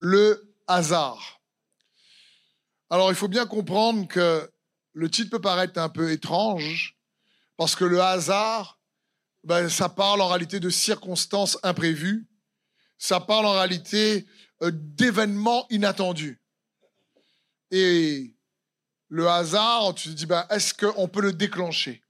[0.00, 1.40] le hasard.
[2.90, 4.50] Alors il faut bien comprendre que
[4.92, 6.96] le titre peut paraître un peu étrange,
[7.56, 8.80] parce que le hasard,
[9.44, 12.26] ben, ça parle en réalité de circonstances imprévues,
[12.98, 14.26] ça parle en réalité
[14.62, 16.40] euh, d'événements inattendus.
[17.70, 18.34] Et
[19.08, 22.02] le hasard, tu te dis, ben, est-ce qu'on peut le déclencher?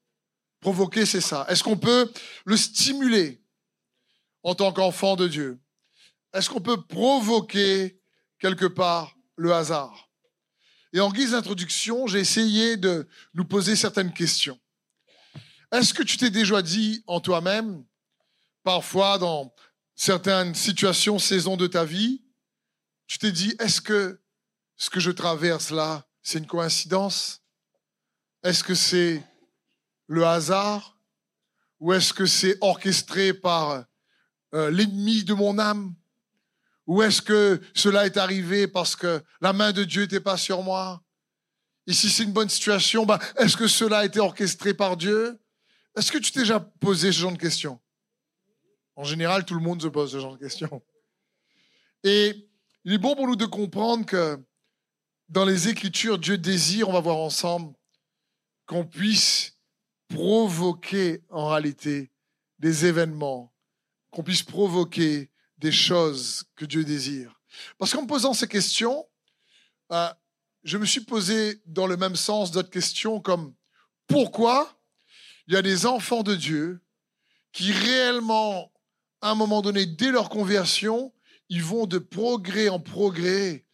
[0.61, 1.46] Provoquer, c'est ça.
[1.48, 2.12] Est-ce qu'on peut
[2.45, 3.43] le stimuler
[4.43, 5.61] en tant qu'enfant de Dieu?
[6.32, 8.00] Est-ce qu'on peut provoquer
[8.38, 10.11] quelque part le hasard?
[10.93, 14.58] Et en guise d'introduction, j'ai essayé de nous poser certaines questions.
[15.72, 17.85] Est-ce que tu t'es déjà dit en toi-même,
[18.64, 19.54] parfois dans
[19.94, 22.24] certaines situations, saisons de ta vie,
[23.07, 24.21] tu t'es dit, est-ce que
[24.76, 27.43] ce que je traverse là, c'est une coïncidence?
[28.43, 29.22] Est-ce que c'est
[30.07, 30.96] le hasard?
[31.80, 33.84] Ou est-ce que c'est orchestré par
[34.55, 35.94] euh, l'ennemi de mon âme?
[36.91, 40.64] Ou est-ce que cela est arrivé parce que la main de Dieu n'était pas sur
[40.64, 41.00] moi?
[41.86, 45.38] Et si c'est une bonne situation, bah, est-ce que cela a été orchestré par Dieu?
[45.96, 47.78] Est-ce que tu t'es déjà posé ce genre de questions?
[48.96, 50.83] En général, tout le monde se pose ce genre de questions.
[52.02, 52.48] Et
[52.83, 54.44] il est bon pour nous de comprendre que
[55.28, 57.72] dans les Écritures, Dieu désire, on va voir ensemble,
[58.66, 59.61] qu'on puisse
[60.08, 62.11] provoquer en réalité
[62.58, 63.55] des événements,
[64.11, 65.30] qu'on puisse provoquer
[65.61, 67.39] des choses que Dieu désire.
[67.78, 69.06] Parce qu'en me posant ces questions,
[69.92, 70.08] euh,
[70.64, 73.55] je me suis posé dans le même sens d'autres questions comme
[74.06, 74.80] pourquoi
[75.47, 76.80] il y a des enfants de Dieu
[77.52, 78.72] qui réellement,
[79.20, 81.12] à un moment donné, dès leur conversion,
[81.48, 83.67] ils vont de progrès en progrès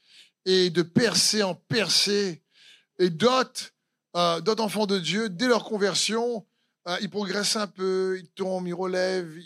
[0.45, 2.43] et de percée en percée.
[2.99, 3.73] Et d'autres,
[4.17, 6.47] euh, d'autres enfants de Dieu, dès leur conversion,
[6.89, 9.37] euh, ils progressent un peu, ils tombent, ils relèvent,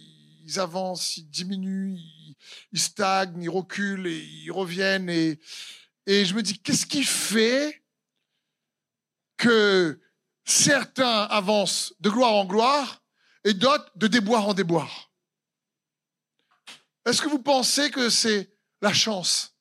[0.44, 1.98] ils avancent, ils diminuent,
[2.72, 5.08] ils, stagnent, ils reculent et ils reviennent.
[5.10, 5.40] Et,
[6.06, 7.82] et je me dis, qu'est-ce qui fait
[9.36, 10.00] que
[10.44, 13.02] certains avancent de gloire en gloire
[13.44, 15.10] et d'autres de déboire en déboire?
[17.06, 19.56] Est-ce que vous pensez que c'est la chance?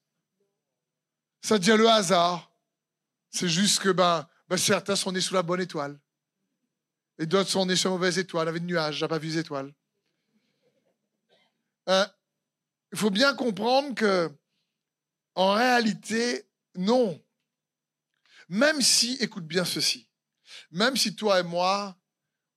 [1.50, 2.52] Devient le hasard.
[3.32, 6.00] C'est juste que ben, ben, certains sont nés sous la bonne étoile.
[7.18, 9.38] Et d'autres sont nés sur la mauvaise étoile, avec des nuages, j'ai pas vu les
[9.40, 9.74] étoiles.
[11.90, 12.06] Euh,
[12.92, 14.32] il faut bien comprendre que,
[15.36, 17.22] en réalité, non.
[18.48, 20.10] Même si, écoute bien ceci,
[20.72, 21.96] même si toi et moi,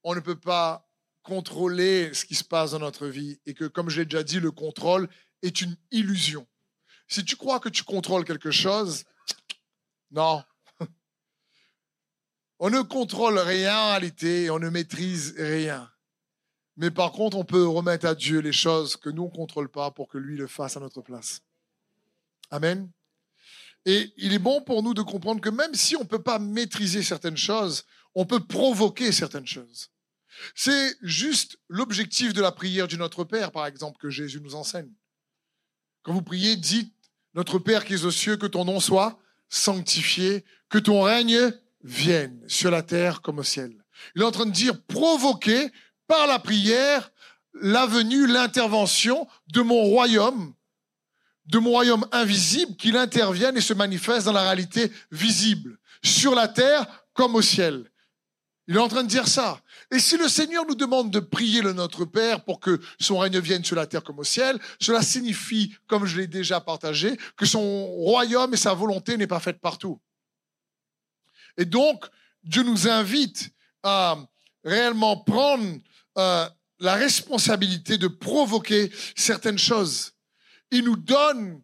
[0.02, 0.88] on ne peut pas
[1.22, 4.40] contrôler ce qui se passe dans notre vie et que, comme je l'ai déjà dit,
[4.40, 5.08] le contrôle
[5.42, 6.46] est une illusion.
[7.08, 9.04] Si tu crois que tu contrôles quelque chose,
[10.10, 10.42] non,
[12.58, 15.91] on ne contrôle rien en réalité, on ne maîtrise rien.
[16.76, 19.90] Mais par contre, on peut remettre à Dieu les choses que nous ne contrôlons pas
[19.90, 21.42] pour que lui le fasse à notre place.
[22.50, 22.90] Amen.
[23.84, 26.38] Et il est bon pour nous de comprendre que même si on ne peut pas
[26.38, 27.84] maîtriser certaines choses,
[28.14, 29.90] on peut provoquer certaines choses.
[30.54, 34.92] C'est juste l'objectif de la prière du Notre Père, par exemple, que Jésus nous enseigne.
[36.02, 36.92] Quand vous priez, dites,
[37.34, 39.18] Notre Père qui es aux cieux, que ton nom soit
[39.48, 41.52] sanctifié, que ton règne
[41.82, 43.76] vienne sur la terre comme au ciel.
[44.14, 45.70] Il est en train de dire provoquer
[46.12, 47.10] par la prière
[47.54, 50.52] la venue, l'intervention de mon royaume,
[51.46, 56.48] de mon royaume invisible, qu'il intervienne et se manifeste dans la réalité visible, sur la
[56.48, 57.90] terre comme au ciel.
[58.68, 59.62] Il est en train de dire ça.
[59.90, 63.38] Et si le Seigneur nous demande de prier le Notre Père pour que son règne
[63.38, 67.46] vienne sur la terre comme au ciel, cela signifie, comme je l'ai déjà partagé, que
[67.46, 69.98] son royaume et sa volonté n'est pas faite partout.
[71.56, 72.04] Et donc,
[72.44, 73.50] Dieu nous invite
[73.82, 74.18] à
[74.62, 75.78] réellement prendre
[76.18, 80.12] euh, la responsabilité de provoquer certaines choses.
[80.70, 81.62] Il nous donne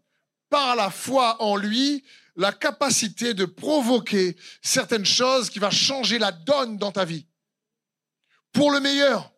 [0.49, 2.05] par la foi en lui
[2.37, 7.27] la capacité de provoquer certaines choses qui va changer la donne dans ta vie.
[8.53, 9.33] Pour le meilleur.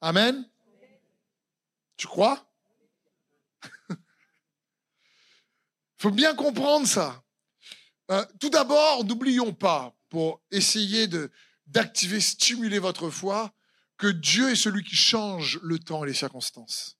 [0.00, 0.48] Amen.
[1.96, 2.48] Tu crois?
[3.90, 3.96] Il
[5.98, 7.24] faut bien comprendre ça.
[8.10, 11.30] Euh, tout d'abord, n'oublions pas, pour essayer de,
[11.66, 13.52] d'activer, stimuler votre foi,
[13.98, 16.96] que Dieu est celui qui change le temps et les circonstances.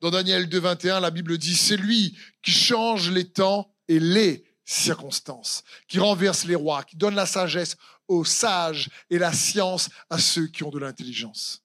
[0.00, 5.62] Dans Daniel 2.21, la Bible dit, c'est lui qui change les temps et les circonstances,
[5.88, 7.76] qui renverse les rois, qui donne la sagesse
[8.08, 11.62] aux sages et la science à ceux qui ont de l'intelligence.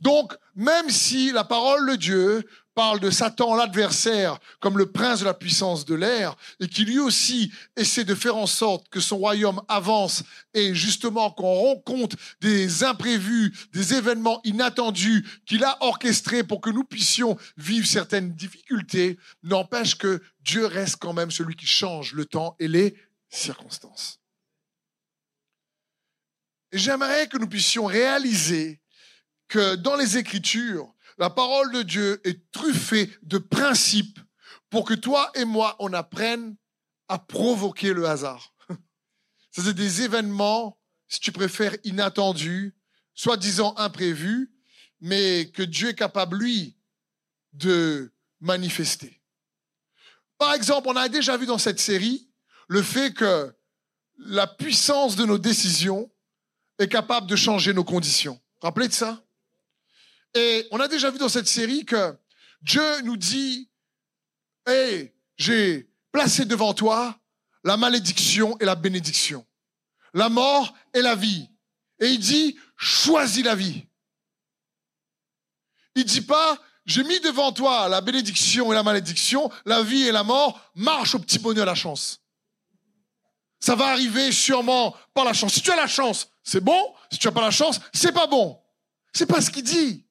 [0.00, 2.48] Donc, même si la parole de Dieu
[2.80, 6.98] parle de Satan, l'adversaire, comme le prince de la puissance de l'air, et qui lui
[6.98, 10.22] aussi essaie de faire en sorte que son royaume avance
[10.54, 16.84] et justement qu'on rencontre des imprévus, des événements inattendus qu'il a orchestrés pour que nous
[16.84, 22.56] puissions vivre certaines difficultés, n'empêche que Dieu reste quand même celui qui change le temps
[22.60, 22.96] et les
[23.28, 24.20] circonstances.
[26.72, 28.80] J'aimerais que nous puissions réaliser
[29.48, 34.18] que dans les Écritures, la parole de Dieu est truffée de principes
[34.70, 36.56] pour que toi et moi, on apprenne
[37.08, 38.54] à provoquer le hasard.
[39.50, 42.74] C'est des événements, si tu préfères, inattendus,
[43.12, 44.50] soi-disant imprévus,
[45.00, 46.78] mais que Dieu est capable, lui,
[47.52, 49.20] de manifester.
[50.38, 52.30] Par exemple, on a déjà vu dans cette série
[52.66, 53.54] le fait que
[54.16, 56.10] la puissance de nos décisions
[56.78, 58.40] est capable de changer nos conditions.
[58.62, 59.22] Rappelez de ça
[60.34, 62.16] et on a déjà vu dans cette série que
[62.62, 63.68] Dieu nous dit,
[64.68, 67.18] hé, j'ai placé devant toi
[67.64, 69.46] la malédiction et la bénédiction,
[70.14, 71.48] la mort et la vie.
[71.98, 73.86] Et il dit, choisis la vie.
[75.94, 80.12] Il dit pas, j'ai mis devant toi la bénédiction et la malédiction, la vie et
[80.12, 82.20] la mort, marche au petit bonheur la chance.
[83.58, 85.54] Ça va arriver sûrement par la chance.
[85.54, 86.94] Si tu as la chance, c'est bon.
[87.12, 88.58] Si tu n'as pas la chance, c'est pas bon.
[89.12, 90.06] C'est pas ce qu'il dit.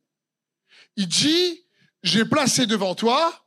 [0.96, 1.64] Il dit,
[2.04, 3.46] j'ai placé devant toi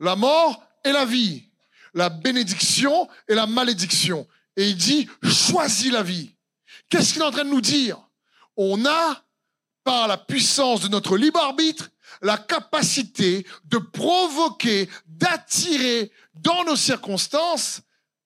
[0.00, 1.48] la mort et la vie,
[1.94, 4.26] la bénédiction et la malédiction.
[4.56, 6.34] Et il dit, choisis la vie.
[6.88, 7.98] Qu'est-ce qu'il est en train de nous dire?
[8.56, 9.24] On a,
[9.84, 11.90] par la puissance de notre libre arbitre,
[12.20, 17.80] la capacité de provoquer, d'attirer dans nos circonstances,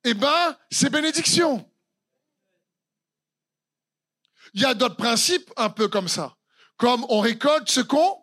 [0.04, 1.68] eh ben, ces bénédictions.
[4.54, 6.36] Il y a d'autres principes un peu comme ça.
[6.76, 8.22] Comme on récolte ce qu'on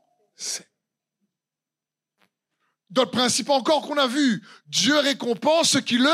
[2.89, 4.45] D'autres principes encore qu'on a vu.
[4.67, 6.13] Dieu récompense ceux qui le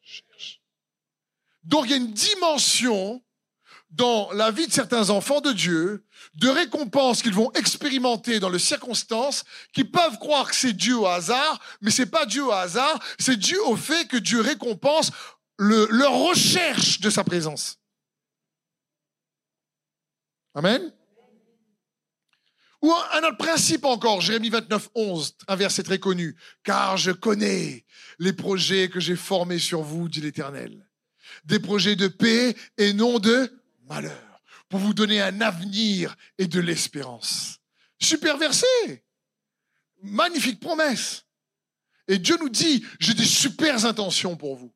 [0.00, 0.62] cherchent.
[1.64, 3.22] Donc il y a une dimension
[3.90, 6.04] dans la vie de certains enfants de Dieu,
[6.34, 11.06] de récompense qu'ils vont expérimenter dans les circonstances, qui peuvent croire que c'est Dieu au
[11.06, 15.12] hasard, mais c'est pas Dieu au hasard, c'est dû au fait que Dieu récompense
[15.58, 17.78] leur recherche de sa présence.
[20.54, 20.92] Amen.
[22.84, 26.36] Ou un autre principe encore, Jérémie 29, 11, un verset très connu.
[26.64, 27.86] Car je connais
[28.18, 30.86] les projets que j'ai formés sur vous, dit l'Éternel.
[31.46, 33.50] Des projets de paix et non de
[33.88, 37.56] malheur, pour vous donner un avenir et de l'espérance.
[37.98, 39.02] Super verset.
[40.02, 41.24] Magnifique promesse.
[42.06, 44.74] Et Dieu nous dit, j'ai des super intentions pour vous.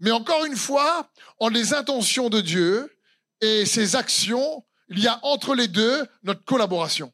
[0.00, 2.94] Mais encore une fois, en les intentions de Dieu
[3.40, 7.10] et ses actions, il y a entre les deux notre collaboration.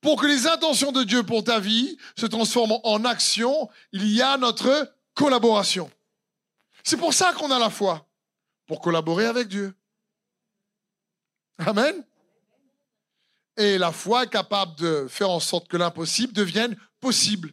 [0.00, 4.22] Pour que les intentions de Dieu pour ta vie se transforment en action, il y
[4.22, 5.90] a notre collaboration.
[6.84, 8.06] C'est pour ça qu'on a la foi,
[8.66, 9.74] pour collaborer avec Dieu.
[11.58, 12.04] Amen.
[13.56, 17.52] Et la foi est capable de faire en sorte que l'impossible devienne possible.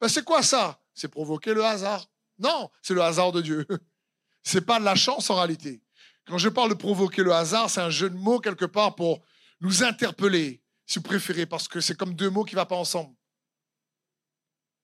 [0.00, 0.80] Ben, c'est quoi ça?
[0.92, 2.06] C'est provoquer le hasard.
[2.38, 3.66] Non, c'est le hasard de Dieu.
[4.42, 5.82] C'est pas de la chance en réalité.
[6.28, 9.20] Quand je parle de provoquer le hasard, c'est un jeu de mots quelque part pour
[9.60, 12.76] nous interpeller, si vous préférez, parce que c'est comme deux mots qui ne vont pas
[12.76, 13.14] ensemble.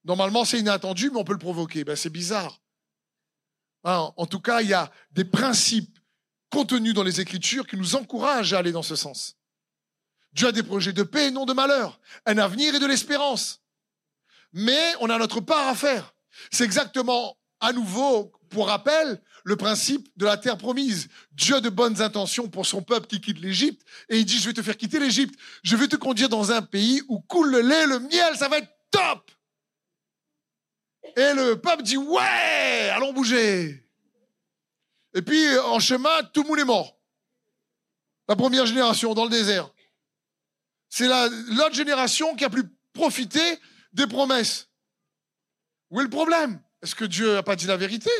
[0.04, 1.84] Normalement, c'est inattendu, mais on peut le provoquer.
[1.84, 2.60] Ben, c'est bizarre.
[3.84, 5.98] Hein, en tout cas, il y a des principes
[6.50, 9.36] contenus dans les Écritures qui nous encouragent à aller dans ce sens.
[10.32, 13.62] Dieu a des projets de paix et non de malheur, un avenir et de l'espérance.
[14.52, 16.14] Mais on a notre part à faire.
[16.50, 21.08] C'est exactement, à nouveau, pour rappel, le principe de la terre promise.
[21.32, 23.82] Dieu a de bonnes intentions pour son peuple qui quitte l'Égypte.
[24.08, 25.38] Et il dit, je vais te faire quitter l'Égypte.
[25.62, 28.58] Je vais te conduire dans un pays où coule le lait, le miel, ça va
[28.58, 29.30] être top.
[31.16, 33.88] Et le peuple dit, ouais, allons bouger.
[35.14, 36.98] Et puis, en chemin, tout le monde est mort.
[38.28, 39.70] La première génération dans le désert.
[40.88, 43.58] C'est l'autre génération qui a pu profiter
[43.92, 44.68] des promesses.
[45.90, 46.62] Où est le problème?
[46.82, 48.10] Est-ce que Dieu n'a pas dit la vérité?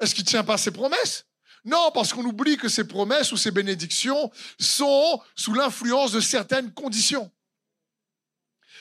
[0.00, 1.26] Est-ce qu'il ne tient pas ses promesses?
[1.64, 6.72] Non, parce qu'on oublie que ces promesses ou ces bénédictions sont sous l'influence de certaines
[6.72, 7.30] conditions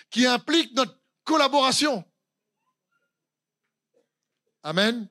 [0.09, 2.05] qui impliquent notre collaboration.
[4.63, 5.09] Amen.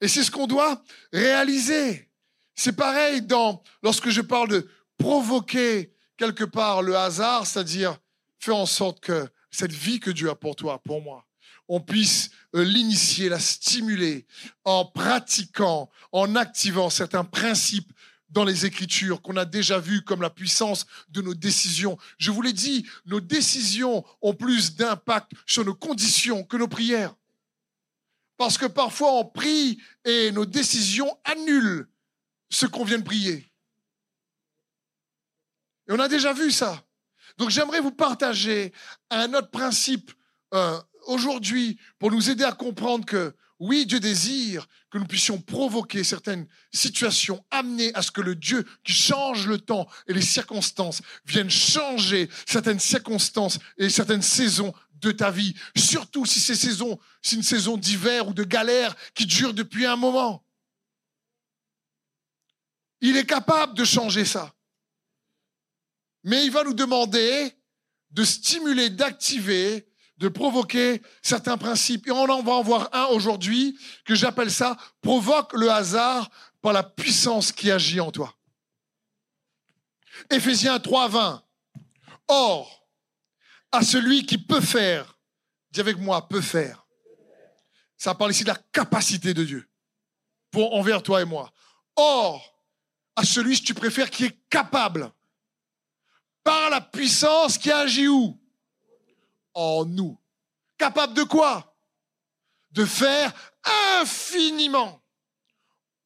[0.00, 2.10] Et c'est ce qu'on doit réaliser.
[2.54, 7.98] C'est pareil dans, lorsque je parle de provoquer quelque part le hasard, c'est-à-dire
[8.38, 11.27] faire en sorte que cette vie que Dieu a pour toi, pour moi,
[11.68, 14.26] on puisse euh, l'initier, la stimuler
[14.64, 17.92] en pratiquant, en activant certains principes
[18.30, 21.98] dans les Écritures qu'on a déjà vu comme la puissance de nos décisions.
[22.18, 27.14] Je vous l'ai dit, nos décisions ont plus d'impact sur nos conditions que nos prières.
[28.36, 31.88] Parce que parfois on prie et nos décisions annulent
[32.50, 33.50] ce qu'on vient de prier.
[35.88, 36.84] Et on a déjà vu ça.
[37.38, 38.72] Donc j'aimerais vous partager
[39.10, 40.12] un autre principe
[40.54, 46.04] euh, aujourd'hui pour nous aider à comprendre que oui, Dieu désire que nous puissions provoquer
[46.04, 51.02] certaines situations, amener à ce que le Dieu qui change le temps et les circonstances
[51.26, 57.36] vienne changer certaines circonstances et certaines saisons de ta vie, surtout si ces saisons, c'est
[57.36, 60.44] une saison d'hiver ou de galère qui dure depuis un moment.
[63.00, 64.54] Il est capable de changer ça.
[66.24, 67.54] Mais il va nous demander
[68.10, 69.87] de stimuler, d'activer
[70.18, 72.06] de provoquer certains principes.
[72.06, 76.28] Et on en va en voir un aujourd'hui que j'appelle ça provoque le hasard
[76.60, 78.34] par la puissance qui agit en toi.
[80.30, 81.42] Éphésiens 3, 20.
[82.28, 82.88] Or,
[83.72, 85.18] à celui qui peut faire,
[85.70, 86.86] dis avec moi, peut faire.
[87.96, 89.68] Ça parle ici de la capacité de Dieu
[90.50, 91.52] pour envers toi et moi.
[91.96, 92.64] Or,
[93.16, 95.12] à celui, si tu préfères, qui est capable
[96.44, 98.40] par la puissance qui agit où?
[99.58, 100.16] En nous.
[100.78, 101.76] Capable de quoi?
[102.70, 103.32] De faire
[103.98, 105.02] infiniment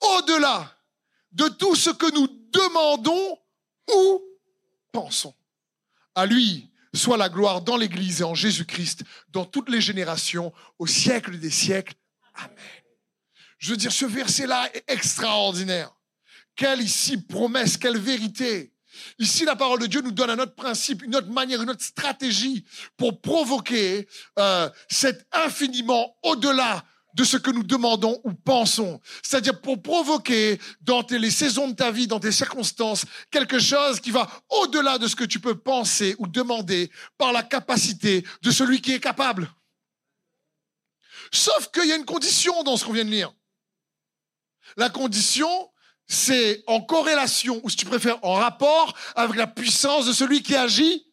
[0.01, 0.75] au-delà
[1.33, 3.39] de tout ce que nous demandons
[3.95, 4.23] ou
[4.91, 5.35] pensons.
[6.15, 10.87] À lui soit la gloire dans l'Église et en Jésus-Christ, dans toutes les générations, au
[10.87, 11.95] siècle des siècles.
[12.35, 12.57] Amen.
[13.59, 15.95] Je veux dire, ce verset-là est extraordinaire.
[16.55, 18.72] Quelle ici promesse, quelle vérité.
[19.19, 21.85] Ici, la parole de Dieu nous donne un autre principe, une autre manière, une autre
[21.85, 22.65] stratégie
[22.97, 24.09] pour provoquer
[24.39, 26.85] euh, cet infiniment au-delà
[27.15, 29.01] de ce que nous demandons ou pensons.
[29.23, 34.11] C'est-à-dire pour provoquer dans les saisons de ta vie, dans tes circonstances, quelque chose qui
[34.11, 38.81] va au-delà de ce que tu peux penser ou demander par la capacité de celui
[38.81, 39.53] qui est capable.
[41.33, 43.33] Sauf qu'il y a une condition dans ce qu'on vient de lire.
[44.77, 45.71] La condition,
[46.13, 50.55] c'est en corrélation, ou si tu préfères, en rapport avec la puissance de celui qui
[50.55, 51.07] agit.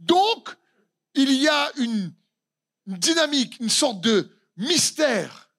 [0.00, 0.50] Donc,
[1.14, 2.12] il y a une,
[2.86, 5.50] dynamique, une sorte de mystère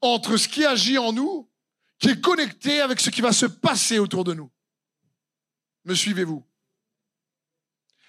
[0.00, 1.50] entre ce qui agit en nous,
[1.98, 4.50] qui est connecté avec ce qui va se passer autour de nous.
[5.84, 6.44] Me suivez-vous?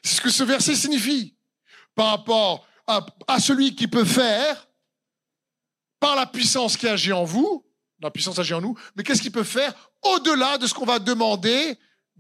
[0.03, 1.35] C'est ce que ce verset signifie
[1.95, 4.67] par rapport à celui qui peut faire
[5.99, 7.62] par la puissance qui agit en vous,
[8.03, 10.99] la puissance agit en nous, mais qu'est-ce qu'il peut faire au-delà de ce qu'on va
[10.99, 11.77] demander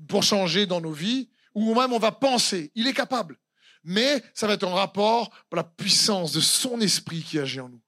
[0.07, 2.71] pour changer dans nos vies, ou même on va penser?
[2.75, 3.37] Il est capable.
[3.83, 7.69] Mais ça va être en rapport par la puissance de son esprit qui agit en
[7.69, 7.81] nous.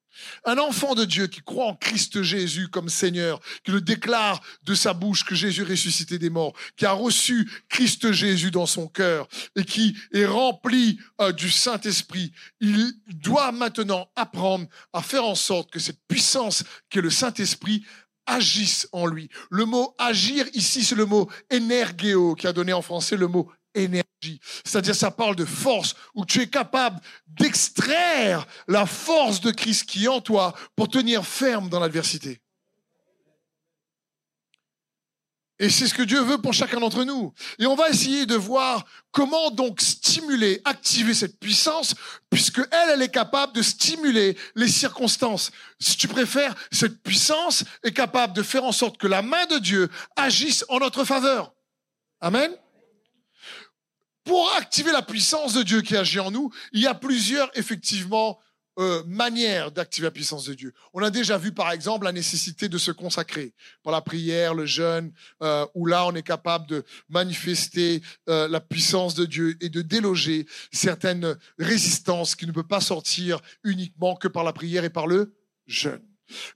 [0.45, 4.75] Un enfant de Dieu qui croit en Christ Jésus comme Seigneur, qui le déclare de
[4.75, 9.27] sa bouche que Jésus ressuscité des morts, qui a reçu Christ Jésus dans son cœur
[9.55, 15.72] et qui est rempli euh, du Saint-Esprit, il doit maintenant apprendre à faire en sorte
[15.72, 17.84] que cette puissance qu'est le Saint-Esprit
[18.25, 19.29] agisse en lui.
[19.50, 23.51] Le mot agir ici, c'est le mot énergéo qui a donné en français le mot
[23.74, 24.03] énergie.
[24.63, 30.05] C'est-à-dire, ça parle de force, où tu es capable d'extraire la force de Christ qui
[30.05, 32.41] est en toi pour tenir ferme dans l'adversité.
[35.58, 37.34] Et c'est ce que Dieu veut pour chacun d'entre nous.
[37.60, 41.96] Et on va essayer de voir comment donc stimuler, activer cette puissance,
[42.29, 45.51] puisque elle, elle est capable de stimuler les circonstances.
[45.79, 49.60] Si tu préfères, cette puissance est capable de faire en sorte que la main de
[49.60, 51.53] Dieu agisse en notre faveur.
[52.20, 52.51] Amen.
[54.25, 58.39] Pour activer la puissance de Dieu qui agit en nous, il y a plusieurs, effectivement,
[58.77, 60.74] euh, manières d'activer la puissance de Dieu.
[60.94, 63.53] On a déjà vu, par exemple, la nécessité de se consacrer
[63.84, 65.13] par la prière, le jeûne,
[65.44, 69.82] euh, où là, on est capable de manifester euh, la puissance de Dieu et de
[69.82, 75.08] déloger certaines résistances qui ne peuvent pas sortir uniquement que par la prière et par
[75.08, 75.34] le
[75.67, 76.01] jeûne.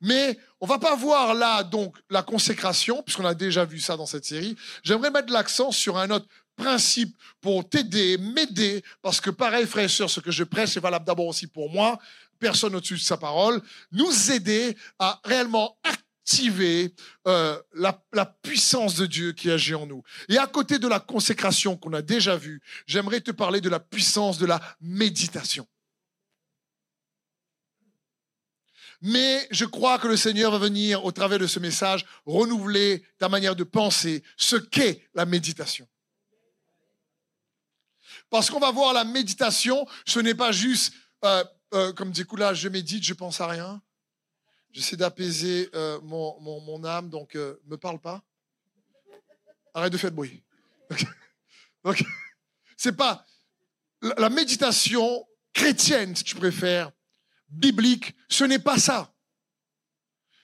[0.01, 4.05] Mais on va pas voir là donc la consécration, puisqu'on a déjà vu ça dans
[4.05, 4.57] cette série.
[4.83, 6.27] J'aimerais mettre l'accent sur un autre
[6.59, 10.81] principe pour t'aider, m'aider, parce que pareil, frères et sœurs, ce que je prêche est
[10.81, 11.97] valable d'abord aussi pour moi,
[12.37, 13.61] personne au-dessus de sa parole,
[13.91, 16.93] nous aider à réellement activer
[17.27, 20.03] euh, la, puissance de Dieu qui agit en nous.
[20.27, 23.79] Et à côté de la consécration qu'on a déjà vue, j'aimerais te parler de la
[23.79, 25.67] puissance de la méditation.
[29.01, 33.29] Mais je crois que le Seigneur va venir, au travers de ce message, renouveler ta
[33.29, 35.87] manière de penser, ce qu'est la méditation.
[38.29, 40.93] Parce qu'on va voir la méditation, ce n'est pas juste,
[41.25, 41.43] euh,
[41.73, 43.81] euh, comme dit là, je médite, je pense à rien.
[44.71, 48.23] J'essaie d'apaiser euh, mon, mon, mon, âme, donc euh, me parle pas.
[49.73, 50.43] Arrête de faire de bruit.
[52.77, 53.25] C'est pas
[54.01, 56.91] la méditation chrétienne, si tu préfères,
[57.49, 59.13] biblique, ce n'est pas ça.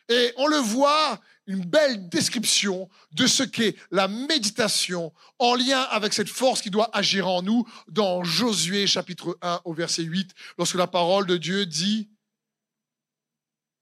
[0.09, 6.13] Et on le voit, une belle description de ce qu'est la méditation en lien avec
[6.13, 10.75] cette force qui doit agir en nous dans Josué chapitre 1 au verset 8, lorsque
[10.75, 12.09] la parole de Dieu dit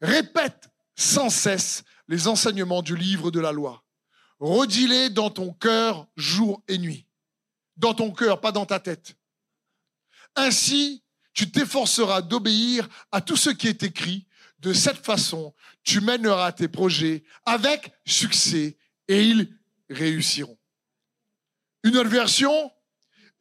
[0.01, 3.84] Répète sans cesse les enseignements du livre de la loi.
[4.39, 7.08] Redis-les dans ton cœur jour et nuit.
[7.77, 9.15] Dans ton cœur, pas dans ta tête.
[10.36, 11.03] Ainsi,
[11.34, 14.27] tu t'efforceras d'obéir à tout ce qui est écrit.
[14.63, 15.53] De cette façon,
[15.84, 18.77] tu mèneras tes projets avec succès
[19.08, 19.55] et ils
[19.89, 20.58] réussiront.
[21.84, 22.72] Une autre version,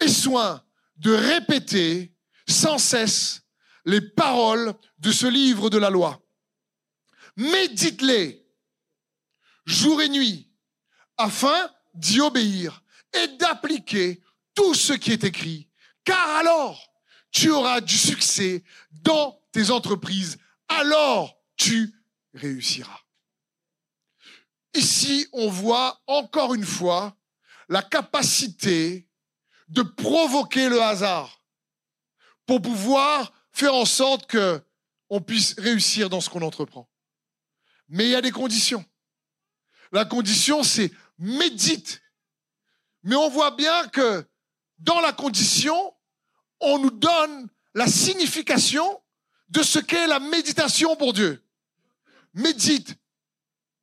[0.00, 0.62] aie soin
[0.96, 2.12] de répéter
[2.48, 3.42] sans cesse
[3.84, 6.22] les paroles de ce livre de la loi
[7.36, 8.44] médite-les
[9.64, 10.50] jour et nuit
[11.16, 14.22] afin d'y obéir et d'appliquer
[14.54, 15.68] tout ce qui est écrit.
[16.04, 16.92] Car alors,
[17.30, 20.38] tu auras du succès dans tes entreprises.
[20.78, 21.94] Alors, tu
[22.34, 23.00] réussiras.
[24.74, 27.16] Ici, on voit encore une fois
[27.68, 29.08] la capacité
[29.68, 31.44] de provoquer le hasard
[32.46, 34.62] pour pouvoir faire en sorte que
[35.10, 36.88] on puisse réussir dans ce qu'on entreprend.
[37.88, 38.84] Mais il y a des conditions.
[39.92, 42.00] La condition, c'est médite.
[43.02, 44.26] Mais on voit bien que
[44.78, 45.94] dans la condition,
[46.60, 49.01] on nous donne la signification
[49.52, 51.44] de ce qu'est la méditation pour Dieu.
[52.32, 52.96] Médite,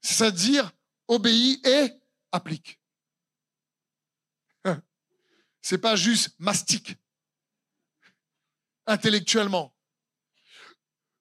[0.01, 0.71] c'est-à-dire
[1.07, 1.93] obéit et
[2.31, 2.79] applique.
[5.61, 6.97] C'est pas juste mastique
[8.87, 9.75] intellectuellement.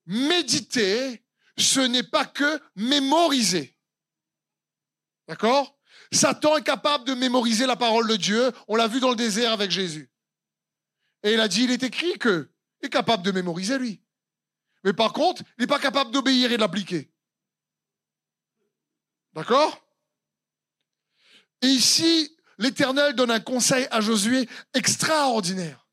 [0.07, 1.23] Méditer,
[1.59, 3.76] ce n'est pas que mémoriser.
[5.26, 5.78] D'accord?
[6.11, 8.50] Satan est capable de mémoriser la parole de Dieu.
[8.67, 10.11] On l'a vu dans le désert avec Jésus.
[11.23, 12.50] Et il a dit, il est écrit que
[12.81, 14.00] est capable de mémoriser lui.
[14.85, 17.11] Mais par contre, il n'est pas capable d'obéir et de l'appliquer.
[19.35, 19.85] D'accord?
[21.62, 25.87] Et ici, l'Éternel donne un conseil à Josué extraordinaire.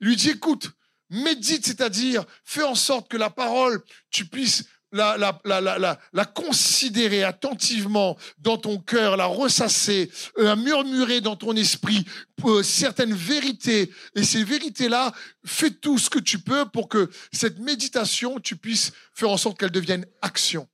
[0.00, 0.70] Il lui dit, écoute,
[1.10, 8.78] médite, c'est-à-dire fais en sorte que la parole, tu puisses la, considérer attentivement dans ton
[8.78, 12.04] cœur, la ressasser, la murmurer dans ton esprit
[12.44, 13.90] euh, certaines vérités.
[14.14, 15.12] Et ces vérités-là,
[15.44, 19.58] fais tout ce que tu peux pour que cette méditation, tu puisses faire en sorte
[19.58, 20.68] qu'elle devienne action.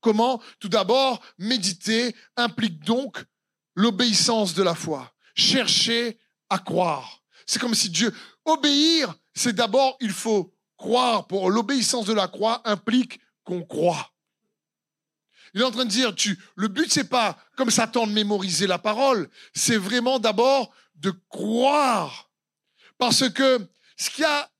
[0.00, 0.40] Comment?
[0.60, 3.24] Tout d'abord, méditer implique donc
[3.74, 5.12] l'obéissance de la foi.
[5.34, 6.18] Chercher
[6.50, 7.22] à croire.
[7.46, 8.14] C'est comme si Dieu...
[8.46, 11.26] Obéir, c'est d'abord, il faut croire.
[11.26, 14.10] Pour l'obéissance de la croix implique qu'on croit.
[15.54, 18.66] Il est en train de dire, tu, le but c'est pas comme Satan de mémoriser
[18.66, 22.30] la parole, c'est vraiment d'abord de croire.
[22.98, 24.50] Parce que ce qu'il y a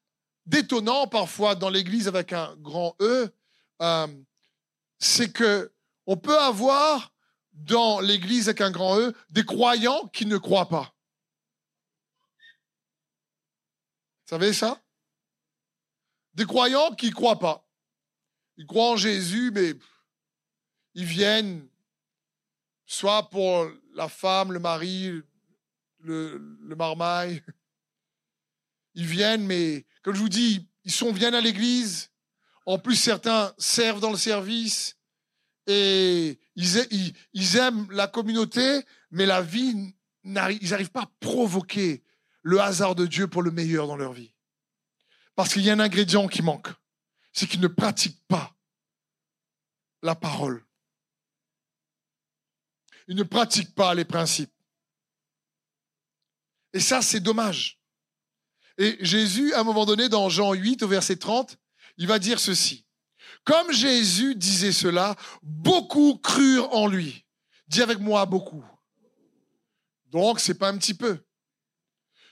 [0.46, 3.28] d'étonnant parfois dans l'Église avec un grand E,
[3.82, 4.06] euh,
[4.98, 5.72] c'est que
[6.06, 7.12] on peut avoir
[7.52, 10.94] dans l'Église avec un grand E des croyants qui ne croient pas.
[14.24, 14.80] Vous savez ça?
[16.34, 17.63] Des croyants qui ne croient pas.
[18.56, 19.74] Ils croient en Jésus, mais
[20.94, 21.66] ils viennent
[22.86, 25.22] soit pour la femme, le mari,
[26.00, 27.42] le, le marmaille.
[28.94, 32.10] Ils viennent, mais comme je vous dis, ils sont, viennent à l'église.
[32.66, 34.96] En plus, certains servent dans le service
[35.66, 42.02] et ils, ils, aiment la communauté, mais la vie, ils n'arrivent pas à provoquer
[42.42, 44.34] le hasard de Dieu pour le meilleur dans leur vie.
[45.34, 46.68] Parce qu'il y a un ingrédient qui manque
[47.34, 48.56] c'est qu'ils ne pratiquent pas
[50.02, 50.64] la parole.
[53.08, 54.52] Ils ne pratiquent pas les principes.
[56.72, 57.80] Et ça, c'est dommage.
[58.78, 61.58] Et Jésus, à un moment donné, dans Jean 8, au verset 30,
[61.96, 62.86] il va dire ceci.
[63.44, 67.26] Comme Jésus disait cela, beaucoup crurent en lui.
[67.68, 68.64] Dis avec moi beaucoup.
[70.06, 71.24] Donc, c'est pas un petit peu.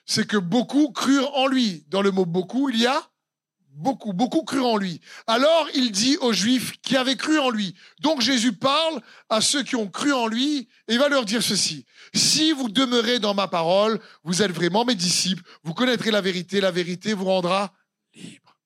[0.06, 1.84] C'est que beaucoup crurent en lui.
[1.88, 3.11] Dans le mot beaucoup, il y a
[3.74, 5.00] Beaucoup, beaucoup crurent en lui.
[5.26, 7.74] Alors il dit aux Juifs qui avaient cru en lui.
[8.00, 11.86] Donc Jésus parle à ceux qui ont cru en lui et va leur dire ceci.
[12.14, 16.60] Si vous demeurez dans ma parole, vous êtes vraiment mes disciples, vous connaîtrez la vérité,
[16.60, 17.72] la vérité vous rendra
[18.14, 18.58] libre.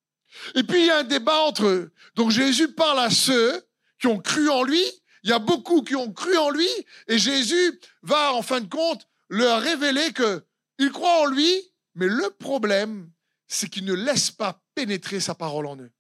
[0.57, 1.93] Et puis il y a un débat entre eux.
[2.17, 3.65] Donc Jésus parle à ceux
[4.01, 4.83] qui ont cru en lui.
[5.23, 6.69] Il y a beaucoup qui ont cru en lui
[7.07, 10.45] et Jésus va en fin de compte leur révéler que
[10.79, 11.49] ils croient en lui,
[11.95, 13.11] mais le problème,
[13.47, 15.91] c'est qu'ils ne laissent pas pénétrer sa parole en eux.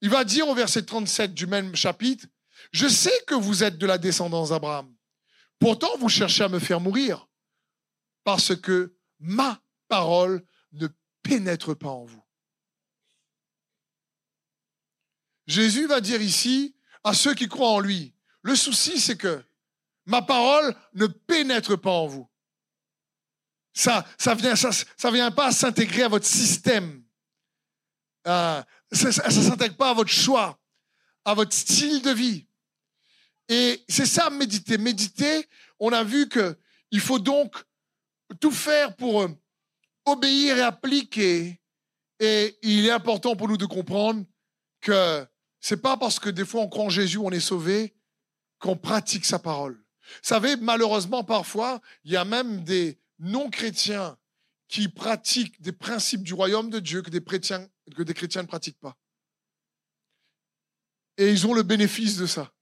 [0.00, 2.26] il va dire au verset 37 du même chapitre,
[2.72, 4.92] Je sais que vous êtes de la descendance d'Abraham.
[5.58, 7.28] Pourtant, vous cherchez à me faire mourir
[8.24, 10.42] parce que ma parole
[10.72, 10.88] ne
[11.22, 12.24] pénètre pas en vous.
[15.46, 19.44] Jésus va dire ici à ceux qui croient en lui, le souci c'est que
[20.06, 22.30] ma parole ne pénètre pas en vous.
[23.74, 27.03] Ça ça vient ça, ça vient pas s'intégrer à votre système.
[28.26, 30.58] Euh, ça ne s'intègre pas à votre choix,
[31.24, 32.46] à votre style de vie.
[33.48, 34.78] Et c'est ça, méditer.
[34.78, 36.56] Méditer, on a vu que
[36.90, 37.56] il faut donc
[38.40, 39.28] tout faire pour euh,
[40.06, 41.60] obéir et appliquer.
[42.20, 44.24] Et il est important pour nous de comprendre
[44.80, 45.26] que
[45.60, 47.94] c'est pas parce que des fois on croit en Jésus, on est sauvé,
[48.58, 49.74] qu'on pratique sa parole.
[49.74, 54.16] Vous savez, malheureusement, parfois, il y a même des non-chrétiens
[54.68, 58.96] qui pratiquent des principes du royaume de Dieu que des chrétiens, ne pratiquent pas.
[61.16, 62.52] Et ils ont le bénéfice de ça.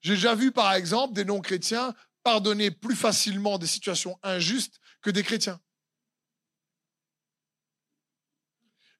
[0.00, 5.22] J'ai déjà vu, par exemple, des non-chrétiens pardonner plus facilement des situations injustes que des
[5.22, 5.60] chrétiens.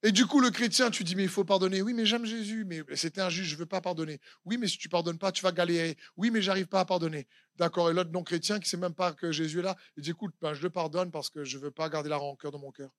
[0.03, 1.81] Et du coup, le chrétien, tu dis, mais il faut pardonner.
[1.81, 4.19] Oui, mais j'aime Jésus, mais c'était injuste, je ne veux pas pardonner.
[4.45, 5.97] Oui, mais si tu pardonnes pas, tu vas galérer.
[6.17, 7.27] Oui, mais j'arrive pas à pardonner.
[7.55, 7.89] D'accord.
[7.89, 10.35] Et l'autre non-chrétien qui ne sait même pas que Jésus est là, il dit, écoute,
[10.39, 12.71] ben, je le pardonne parce que je ne veux pas garder la rancœur dans mon
[12.71, 12.91] cœur.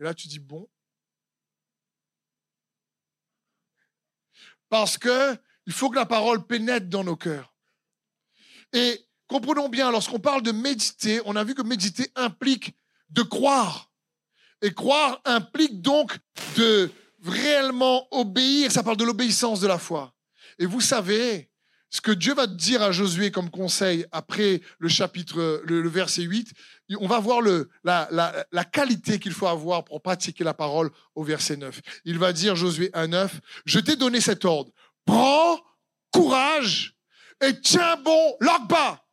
[0.00, 0.68] Et là, tu dis, bon.
[4.68, 7.54] Parce que il faut que la parole pénètre dans nos cœurs.
[8.74, 12.76] Et comprenons bien, lorsqu'on parle de méditer, on a vu que méditer implique
[13.08, 13.90] de croire.
[14.64, 16.16] Et croire implique donc
[16.56, 16.90] de
[17.22, 18.72] réellement obéir.
[18.72, 20.14] Ça parle de l'obéissance de la foi.
[20.58, 21.50] Et vous savez,
[21.90, 26.50] ce que Dieu va dire à Josué comme conseil après le chapitre, le, verset 8,
[26.98, 31.82] on va voir la, qualité qu'il faut avoir pour pratiquer la parole au verset 9.
[32.06, 33.28] Il va dire, Josué 1.9,
[33.66, 34.72] je t'ai donné cet ordre.
[35.04, 35.60] Prends
[36.10, 36.96] courage
[37.42, 39.03] et tiens bon l'Akba.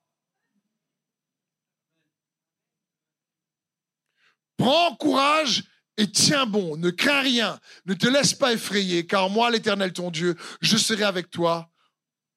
[4.62, 5.64] Prends courage
[5.98, 10.12] et tiens bon, ne crains rien, ne te laisse pas effrayer, car moi, l'Éternel ton
[10.12, 11.72] Dieu, je serai avec toi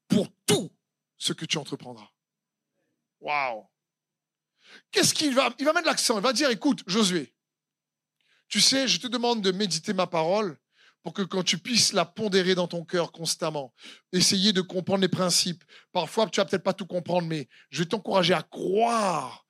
[0.08, 0.74] pour tout
[1.18, 2.08] ce que tu entreprendras.
[3.20, 3.66] Waouh!
[4.90, 7.34] Qu'est-ce qu'il va Il va mettre l'accent, il va dire, écoute, Josué,
[8.48, 10.58] tu sais, je te demande de méditer ma parole
[11.02, 13.74] pour que quand tu puisses la pondérer dans ton cœur constamment,
[14.12, 15.62] essayer de comprendre les principes.
[15.92, 19.43] Parfois, tu vas peut-être pas tout comprendre, mais je vais t'encourager à croire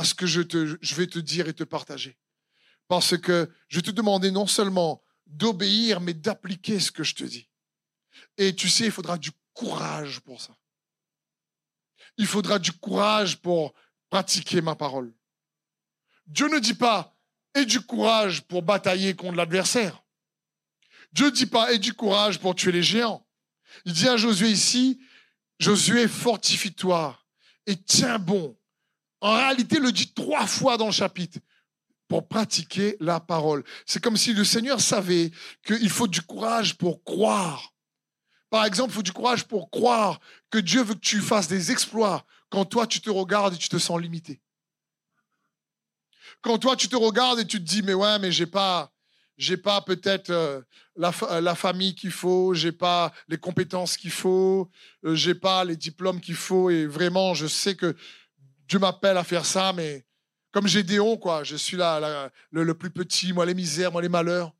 [0.00, 2.16] à ce que je, te, je vais te dire et te partager.
[2.88, 7.24] Parce que je vais te demander non seulement d'obéir, mais d'appliquer ce que je te
[7.24, 7.50] dis.
[8.38, 10.56] Et tu sais, il faudra du courage pour ça.
[12.16, 13.74] Il faudra du courage pour
[14.08, 15.12] pratiquer ma parole.
[16.26, 17.14] Dieu ne dit pas
[17.54, 20.02] et du courage pour batailler contre l'adversaire.
[21.12, 23.26] Dieu ne dit pas et du courage pour tuer les géants.
[23.84, 24.98] Il dit à Josué ici,
[25.58, 27.22] Josué, fortifie-toi
[27.66, 28.56] et tiens bon
[29.20, 31.38] en réalité, le dit trois fois dans le chapitre
[32.08, 33.62] pour pratiquer la parole.
[33.86, 35.30] C'est comme si le Seigneur savait
[35.64, 37.72] qu'il faut du courage pour croire.
[38.50, 40.18] Par exemple, il faut du courage pour croire
[40.50, 43.68] que Dieu veut que tu fasses des exploits quand toi tu te regardes et tu
[43.68, 44.40] te sens limité.
[46.42, 48.90] Quand toi tu te regardes et tu te dis mais ouais mais j'ai pas
[49.36, 50.60] j'ai pas peut-être euh,
[50.96, 54.70] la, la, famille qu'il faut, j'ai pas les compétences qu'il faut,
[55.04, 57.96] euh, j'ai pas les diplômes qu'il faut et vraiment je sais que
[58.70, 60.06] Dieu m'appelle à faire ça, mais
[60.52, 64.54] comme Gédéon, quoi, je suis là, le, plus petit, moi les misères, moi les malheurs.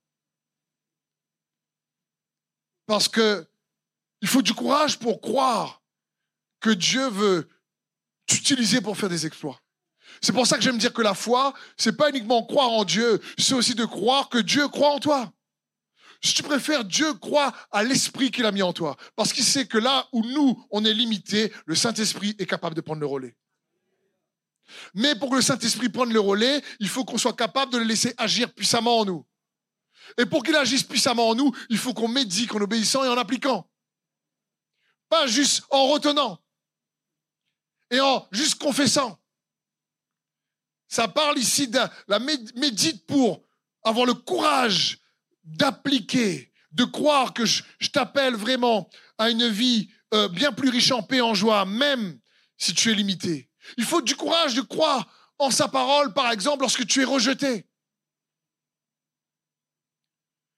[2.87, 3.46] Parce que
[4.20, 5.81] il faut du courage pour croire
[6.59, 7.49] que Dieu veut
[8.27, 9.61] t'utiliser pour faire des exploits.
[10.20, 13.20] C'est pour ça que j'aime dire que la foi, c'est pas uniquement croire en Dieu,
[13.38, 15.33] c'est aussi de croire que Dieu croit en toi.
[16.20, 18.96] Si tu préfères, Dieu croit à l'esprit qu'il a mis en toi.
[19.14, 22.81] Parce qu'il sait que là où nous, on est limité, le Saint-Esprit est capable de
[22.81, 23.37] prendre le relais.
[24.94, 27.85] Mais pour que le Saint-Esprit prenne le relais, il faut qu'on soit capable de le
[27.85, 29.26] laisser agir puissamment en nous.
[30.18, 33.16] Et pour qu'il agisse puissamment en nous, il faut qu'on médite en obéissant et en
[33.16, 33.68] appliquant.
[35.09, 36.40] Pas juste en retenant
[37.90, 39.20] et en juste confessant.
[40.88, 43.42] Ça parle ici de la médite pour
[43.85, 44.98] avoir le courage
[45.44, 51.02] d'appliquer, de croire que je, t'appelle vraiment à une vie euh, bien plus riche en
[51.02, 52.18] paix, en joie, même
[52.56, 53.50] si tu es limité.
[53.76, 55.06] Il faut du courage de croire
[55.38, 57.66] en sa parole, par exemple, lorsque tu es rejeté.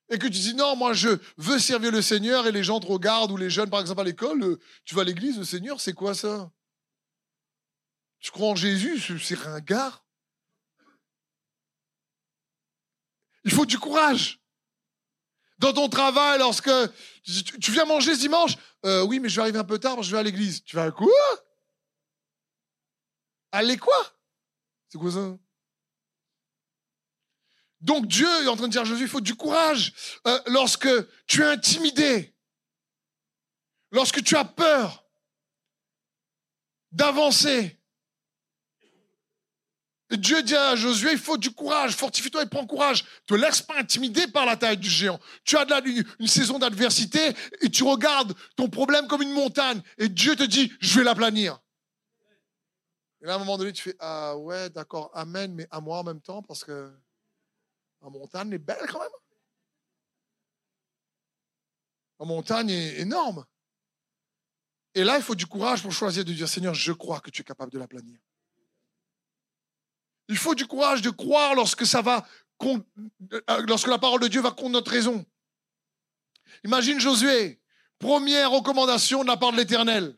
[0.09, 2.85] Et que tu dis non, moi je veux servir le Seigneur et les gens te
[2.85, 5.79] regardent ou les jeunes, par exemple, à l'école, euh, tu vas à l'église, le Seigneur,
[5.79, 6.51] c'est quoi ça?
[8.19, 10.05] Tu crois en Jésus, c'est ringard.
[13.43, 14.39] Il faut du courage
[15.59, 16.71] Dans ton travail, lorsque
[17.23, 20.11] tu, viens manger ce dimanche, euh, oui, mais je vais arriver un peu tard, je
[20.11, 20.63] vais à l'église.
[20.63, 21.09] Tu vas à quoi?
[23.53, 23.95] Aller quoi?
[24.89, 25.37] C'est quoi ça?
[27.81, 29.93] Donc Dieu est en train de dire à Jésus, il faut du courage.
[30.25, 30.89] Euh, lorsque
[31.27, 32.33] tu es intimidé,
[33.91, 35.05] lorsque tu as peur
[36.91, 37.79] d'avancer,
[40.09, 43.03] Dieu dit à Josué, il faut du courage, fortifie-toi et prends courage.
[43.03, 45.19] Ne te laisse pas intimider par la taille du géant.
[45.43, 45.81] Tu as de la,
[46.19, 50.71] une, saison d'adversité et tu regardes ton problème comme une montagne et Dieu te dit,
[50.79, 51.62] je vais l'aplanir.
[53.23, 55.99] Et là, à un moment donné, tu fais, ah ouais, d'accord, amen, mais à moi
[55.99, 56.93] en même temps parce que
[58.01, 59.09] la montagne est belle quand même.
[62.19, 63.45] La montagne est énorme.
[64.93, 67.41] Et là, il faut du courage pour choisir de dire, Seigneur, je crois que tu
[67.41, 68.19] es capable de l'aplanir.
[70.27, 72.27] Il faut du courage de croire lorsque ça va,
[72.61, 75.25] euh, lorsque la parole de Dieu va contre notre raison.
[76.65, 77.61] Imagine Josué,
[77.99, 80.17] première recommandation de la part de l'Éternel.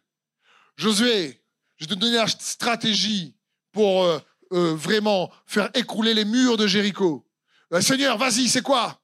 [0.75, 1.44] Josué,
[1.77, 3.35] je te donner la stratégie
[3.71, 4.19] pour euh,
[4.53, 7.27] euh, vraiment faire écrouler les murs de Jéricho.
[7.81, 9.01] Seigneur, vas-y, c'est quoi?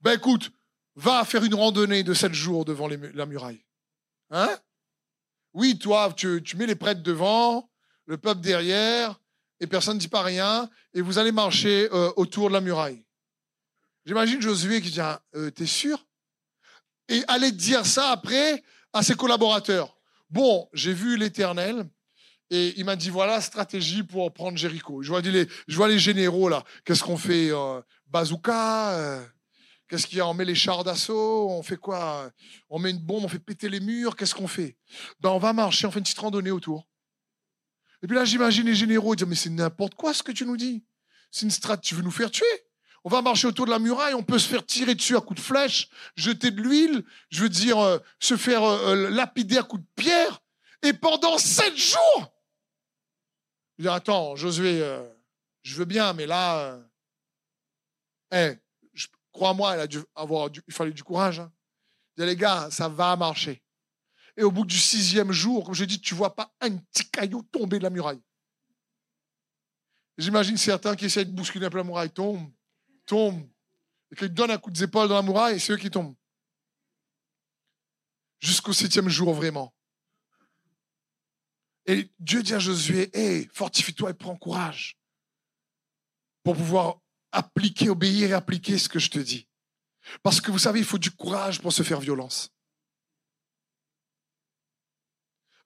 [0.00, 0.52] Ben écoute,
[0.94, 3.64] va faire une randonnée de sept jours devant la muraille.
[4.30, 4.50] Hein?
[5.52, 7.70] Oui, toi, tu, mets les prêtres devant,
[8.06, 9.20] le peuple derrière,
[9.60, 13.04] et personne ne dit pas rien, et vous allez marcher euh, autour de la muraille.
[14.04, 16.04] J'imagine Josué qui dit, euh, t'es sûr?
[17.08, 19.96] Et aller dire ça après à ses collaborateurs.
[20.28, 21.88] Bon, j'ai vu l'Éternel,
[22.50, 25.02] et il m'a dit, voilà stratégie pour prendre Jéricho.
[25.02, 26.62] Je vois les, généraux là.
[26.84, 29.22] Qu'est-ce qu'on fait euh, Bazooka
[29.88, 30.26] Qu'est-ce qu'il y a?
[30.26, 32.30] On met les chars d'assaut On fait quoi?
[32.70, 34.76] On met une bombe, on fait péter les murs Qu'est-ce qu'on fait?
[35.20, 36.86] Ben, On va marcher, on fait une petite randonnée autour.
[38.02, 40.58] Et puis là, j'imagine les généraux dire, mais c'est n'importe quoi ce que tu nous
[40.58, 40.84] dis.
[41.30, 42.44] C'est une strate, tu veux nous faire tuer?
[43.02, 45.40] On va marcher autour de la muraille, on peut se faire tirer dessus à coups
[45.40, 49.62] de flèche, jeter de l'huile, je veux dire, euh, se faire euh, euh, lapider à
[49.62, 50.40] coups de pierre.
[50.82, 52.33] Et pendant sept jours,
[53.78, 54.82] je dis, attends, Josué,
[55.62, 56.78] je veux bien, mais là,
[58.30, 58.58] hey,
[59.32, 61.40] crois-moi, il a dû avoir, il fallait du courage.
[61.40, 61.52] Hein.
[62.16, 63.62] dis, les gars, ça va marcher.
[64.36, 67.42] Et au bout du sixième jour, comme je dis, tu vois pas un petit caillou
[67.42, 68.20] tomber de la muraille.
[70.16, 72.50] J'imagine certains qui essayent de bousculer un peu la muraille, tombent,
[73.06, 73.48] tombent,
[74.10, 76.14] et qu'ils donnent un coup d'épaule dans la muraille, et c'est eux qui tombent.
[78.38, 79.73] Jusqu'au septième jour, vraiment.
[81.86, 84.96] Et Dieu dit à Josué, hé, fortifie-toi et prends courage
[86.42, 87.00] pour pouvoir
[87.32, 89.48] appliquer, obéir et appliquer ce que je te dis.
[90.22, 92.54] Parce que vous savez, il faut du courage pour se faire violence.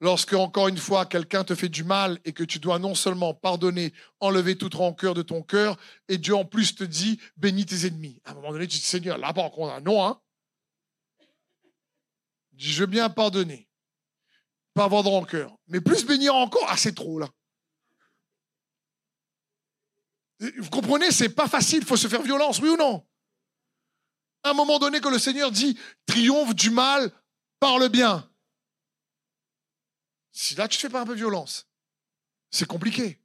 [0.00, 3.34] lorsque, encore une fois, quelqu'un te fait du mal et que tu dois non seulement
[3.34, 5.76] pardonner, enlever toute rancœur de ton cœur,
[6.08, 8.20] et Dieu en plus te dit, bénis tes ennemis.
[8.24, 10.20] À un moment donné, tu dis, Seigneur, là, par contre, non, hein.
[12.52, 13.67] Dis, je veux bien pardonner,
[14.78, 17.28] pas avoir de rancœur, mais plus bénir encore, ah, c'est trop, là.
[20.38, 23.04] Vous comprenez, c'est pas facile, il faut se faire violence, oui ou non?
[24.44, 27.10] À un moment donné que le Seigneur dit, triomphe du mal
[27.58, 28.30] par le bien.
[30.30, 31.66] Si là, tu fais pas un peu violence,
[32.52, 33.20] c'est compliqué.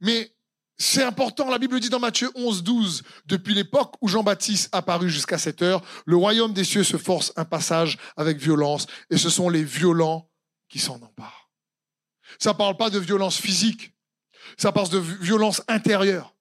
[0.00, 0.34] Mais
[0.82, 5.36] c'est important, la Bible dit dans Matthieu 11, 12, depuis l'époque où Jean-Baptiste apparut jusqu'à
[5.36, 9.50] cette heure, le royaume des cieux se force un passage avec violence, et ce sont
[9.50, 10.30] les violents
[10.70, 11.50] qui s'en emparent.
[12.38, 13.92] Ça ne parle pas de violence physique,
[14.56, 16.34] ça parle de violence intérieure.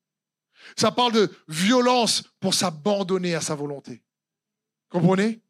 [0.77, 4.05] Ça parle de violence pour s'abandonner à sa volonté.
[4.89, 5.41] Comprenez?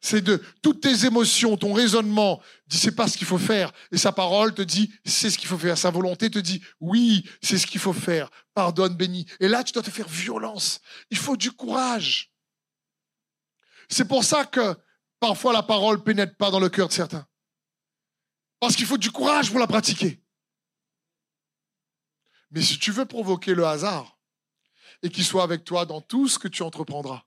[0.00, 3.98] C'est de toutes tes émotions, ton raisonnement dit c'est pas ce qu'il faut faire et
[3.98, 5.78] sa parole te dit c'est ce qu'il faut faire.
[5.78, 8.30] Sa volonté te dit oui, c'est ce qu'il faut faire.
[8.54, 9.26] Pardonne, bénis.
[9.40, 10.80] Et là, tu dois te faire violence.
[11.10, 12.32] Il faut du courage.
[13.88, 14.76] C'est pour ça que
[15.20, 17.26] parfois la parole pénètre pas dans le cœur de certains.
[18.60, 20.22] Parce qu'il faut du courage pour la pratiquer.
[22.50, 24.18] Mais si tu veux provoquer le hasard
[25.02, 27.24] et qu'il soit avec toi dans tout ce que tu entreprendras,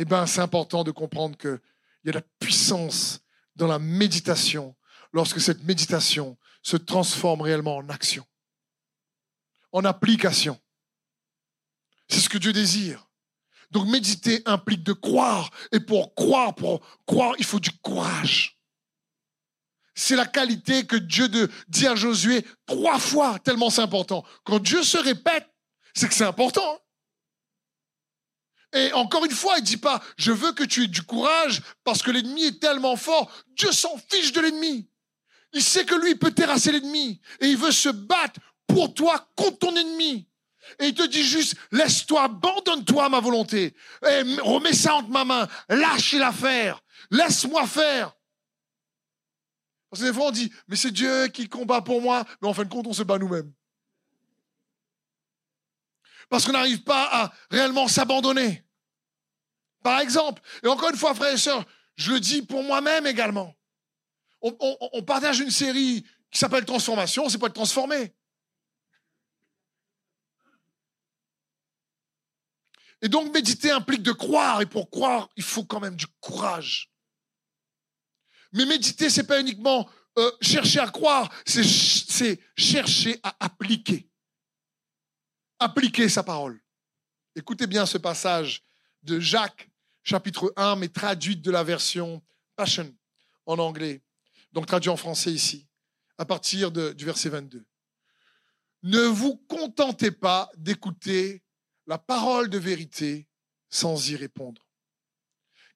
[0.00, 1.60] eh bien, c'est important de comprendre qu'il
[2.04, 3.20] y a de la puissance
[3.56, 4.76] dans la méditation
[5.12, 8.24] lorsque cette méditation se transforme réellement en action,
[9.72, 10.58] en application.
[12.08, 13.08] C'est ce que Dieu désire.
[13.72, 15.50] Donc méditer implique de croire.
[15.72, 18.56] Et pour croire, pour croire, il faut du courage.
[19.96, 21.28] C'est la qualité que Dieu
[21.66, 24.24] dit à Josué trois fois, tellement c'est important.
[24.44, 25.52] Quand Dieu se répète,
[25.92, 26.80] c'est que c'est important.
[28.74, 31.62] Et encore une fois, il ne dit pas, je veux que tu aies du courage
[31.84, 33.32] parce que l'ennemi est tellement fort.
[33.56, 34.88] Dieu s'en fiche de l'ennemi.
[35.54, 37.20] Il sait que lui, peut terrasser l'ennemi.
[37.40, 40.28] Et il veut se battre pour toi contre ton ennemi.
[40.78, 43.74] Et il te dit juste, laisse-toi, abandonne-toi à ma volonté.
[44.06, 45.48] Et remets ça entre ma main.
[45.70, 46.82] Lâche l'affaire.
[47.10, 48.12] Laisse-moi faire.
[49.90, 52.24] Parce que des fois, on dit, mais c'est Dieu qui combat pour moi.
[52.42, 53.50] Mais en fin de compte, on se bat nous-mêmes.
[56.28, 58.64] Parce qu'on n'arrive pas à réellement s'abandonner.
[59.82, 61.64] Par exemple, et encore une fois, frères et sœurs,
[61.96, 63.54] je le dis pour moi-même également.
[64.40, 68.14] On, partage une série qui s'appelle Transformation, c'est pas de transformer.
[73.02, 76.90] Et donc méditer implique de croire, et pour croire, il faut quand même du courage.
[78.52, 79.88] Mais méditer, c'est pas uniquement
[80.18, 84.07] euh, chercher à croire, c'est chercher à appliquer.
[85.60, 86.60] Appliquer sa parole.
[87.34, 88.62] Écoutez bien ce passage
[89.02, 89.68] de Jacques,
[90.04, 92.22] chapitre 1, mais traduite de la version
[92.54, 92.94] Passion
[93.44, 94.02] en anglais.
[94.52, 95.66] Donc traduit en français ici,
[96.16, 97.66] à partir du verset 22.
[98.84, 101.42] Ne vous contentez pas d'écouter
[101.88, 103.26] la parole de vérité
[103.68, 104.64] sans y répondre,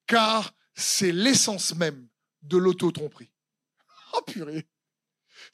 [0.07, 2.09] car c'est l'essence même
[2.43, 3.33] de l'auto-tromperie.
[4.13, 4.69] Oh purée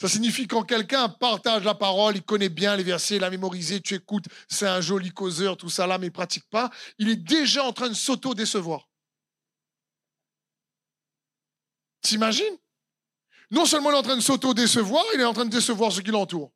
[0.01, 3.81] ça signifie quand quelqu'un partage la parole, il connaît bien les versets, il a mémorisé,
[3.81, 7.17] tu écoutes, c'est un joli causeur, tout ça là, mais il pratique pas, il est
[7.17, 8.89] déjà en train de s'auto-décevoir.
[12.01, 12.59] T'imagines?
[13.51, 16.03] Non seulement il est en train de s'auto-décevoir, il est en train de décevoir ceux
[16.03, 16.53] qui l'entourent.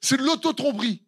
[0.00, 1.04] C'est de l'auto-tromperie.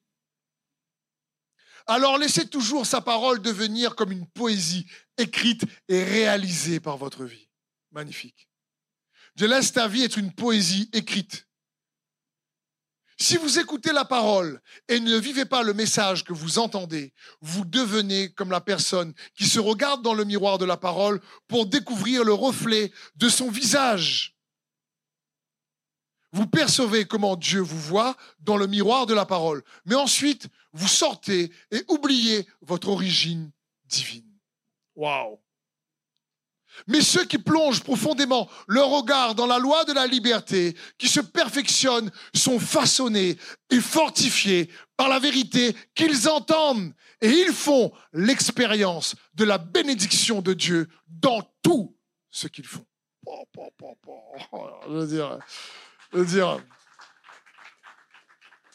[1.87, 7.49] Alors laissez toujours sa parole devenir comme une poésie écrite et réalisée par votre vie.
[7.91, 8.50] Magnifique.
[9.41, 11.49] Je laisse ta vie être une poésie écrite.
[13.17, 17.65] Si vous écoutez la parole et ne vivez pas le message que vous entendez, vous
[17.65, 22.23] devenez comme la personne qui se regarde dans le miroir de la parole pour découvrir
[22.23, 24.37] le reflet de son visage.
[26.33, 29.65] Vous percevez comment Dieu vous voit dans le miroir de la parole.
[29.87, 33.51] Mais ensuite, vous sortez et oubliez votre origine
[33.87, 34.39] divine.
[34.97, 35.41] Waouh!
[36.87, 41.21] Mais ceux qui plongent profondément leur regard dans la loi de la liberté, qui se
[41.21, 43.37] perfectionnent, sont façonnés
[43.71, 46.93] et fortifiés par la vérité qu'ils entendent.
[47.21, 51.97] Et ils font l'expérience de la bénédiction de Dieu dans tout
[52.31, 52.87] ce qu'ils font.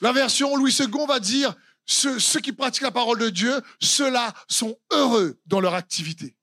[0.02, 4.78] La version Louis II va dire, ceux qui pratiquent la parole de Dieu, ceux-là sont
[4.92, 6.36] heureux dans leur activité.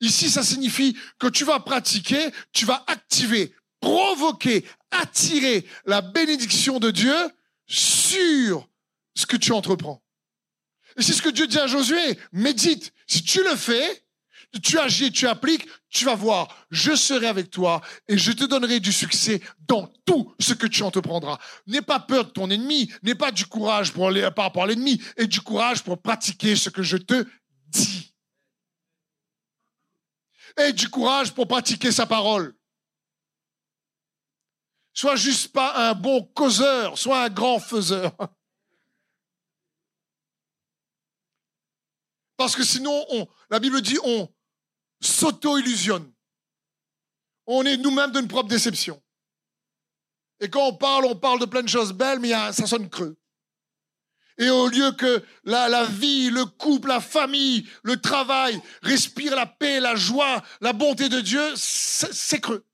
[0.00, 6.90] Ici, ça signifie que tu vas pratiquer, tu vas activer, provoquer, attirer la bénédiction de
[6.90, 7.14] Dieu
[7.66, 8.68] sur
[9.14, 10.02] ce que tu entreprends.
[10.96, 12.92] Et c'est ce que Dieu dit à Josué, médite.
[13.06, 14.04] Si tu le fais,
[14.62, 18.80] tu agis, tu appliques, tu vas voir, je serai avec toi et je te donnerai
[18.80, 21.38] du succès dans tout ce que tu entreprendras.
[21.66, 25.00] N'aie pas peur de ton ennemi, n'aie pas du courage pour par rapport à l'ennemi
[25.16, 27.26] et du courage pour pratiquer ce que je te
[27.68, 28.09] dis
[30.58, 32.56] et du courage pour pratiquer sa parole.
[34.92, 38.12] Sois juste pas un bon causeur, sois un grand faiseur.
[42.36, 44.28] Parce que sinon, on, la Bible dit, on
[45.00, 46.10] s'auto-illusionne.
[47.46, 49.02] On est nous-mêmes d'une propre déception.
[50.40, 53.19] Et quand on parle, on parle de plein de choses belles, mais ça sonne creux.
[54.40, 59.80] Et au lieu que la, vie, le couple, la famille, le travail respire la paix,
[59.80, 62.64] la joie, la bonté de Dieu, c'est creux.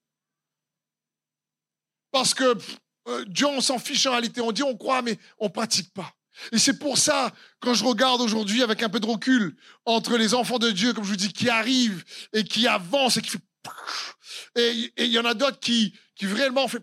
[2.12, 2.56] Parce que
[3.08, 4.40] euh, Dieu, on s'en fiche en réalité.
[4.40, 6.14] On dit, on croit, mais on pratique pas.
[6.52, 10.34] Et c'est pour ça, quand je regarde aujourd'hui avec un peu de recul, entre les
[10.34, 13.40] enfants de Dieu, comme je vous dis, qui arrivent et qui avancent et qui fait...
[14.54, 16.82] Et il y en a d'autres qui, qui vraiment fait...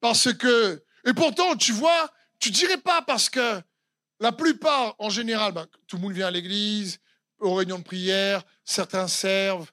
[0.00, 3.60] Parce que, et pourtant, tu vois, tu dirais pas parce que
[4.20, 6.98] la plupart, en général, ben, tout le monde vient à l'église,
[7.38, 9.70] aux réunions de prière, certains servent,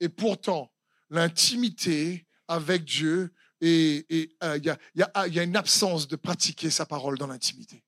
[0.00, 0.72] et pourtant,
[1.10, 4.70] l'intimité avec Dieu, et il y,
[5.02, 7.84] a, y a une absence de pratiquer sa parole dans l'intimité,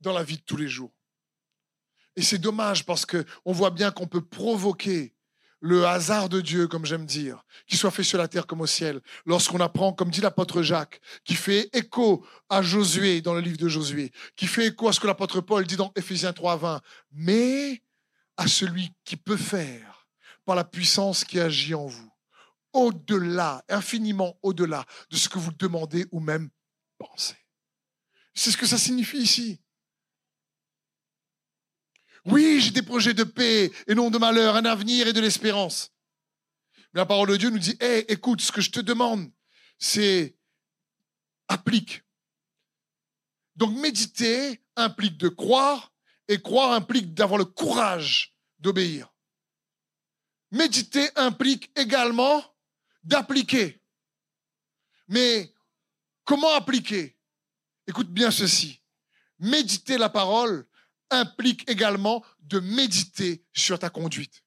[0.00, 0.92] dans la vie de tous les jours.
[2.14, 5.14] Et c'est dommage parce qu'on voit bien qu'on peut provoquer
[5.62, 8.66] le hasard de Dieu, comme j'aime dire, qui soit fait sur la terre comme au
[8.66, 13.58] ciel, lorsqu'on apprend, comme dit l'apôtre Jacques, qui fait écho à Josué dans le livre
[13.58, 16.80] de Josué, qui fait écho à ce que l'apôtre Paul dit dans Éphésiens 3, 20,
[17.12, 17.80] mais
[18.36, 20.08] à celui qui peut faire
[20.44, 22.12] par la puissance qui agit en vous,
[22.72, 26.50] au-delà, infiniment au-delà de ce que vous demandez ou même
[26.98, 27.36] pensez.
[28.34, 29.60] C'est ce que ça signifie ici.
[32.24, 35.92] Oui, j'ai des projets de paix et non de malheur, un avenir et de l'espérance.
[36.92, 39.30] Mais la parole de Dieu nous dit, hé, écoute, ce que je te demande,
[39.78, 40.36] c'est
[41.48, 42.02] applique.
[43.56, 45.92] Donc méditer implique de croire
[46.28, 49.12] et croire implique d'avoir le courage d'obéir.
[50.50, 52.44] Méditer implique également
[53.02, 53.82] d'appliquer.
[55.08, 55.52] Mais
[56.24, 57.16] comment appliquer?
[57.86, 58.80] Écoute bien ceci.
[59.38, 60.66] Méditer la parole
[61.12, 64.42] implique également de méditer sur ta conduite.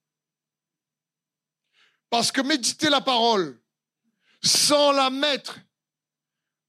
[2.10, 3.62] Parce que méditer la parole
[4.44, 5.60] sans la mettre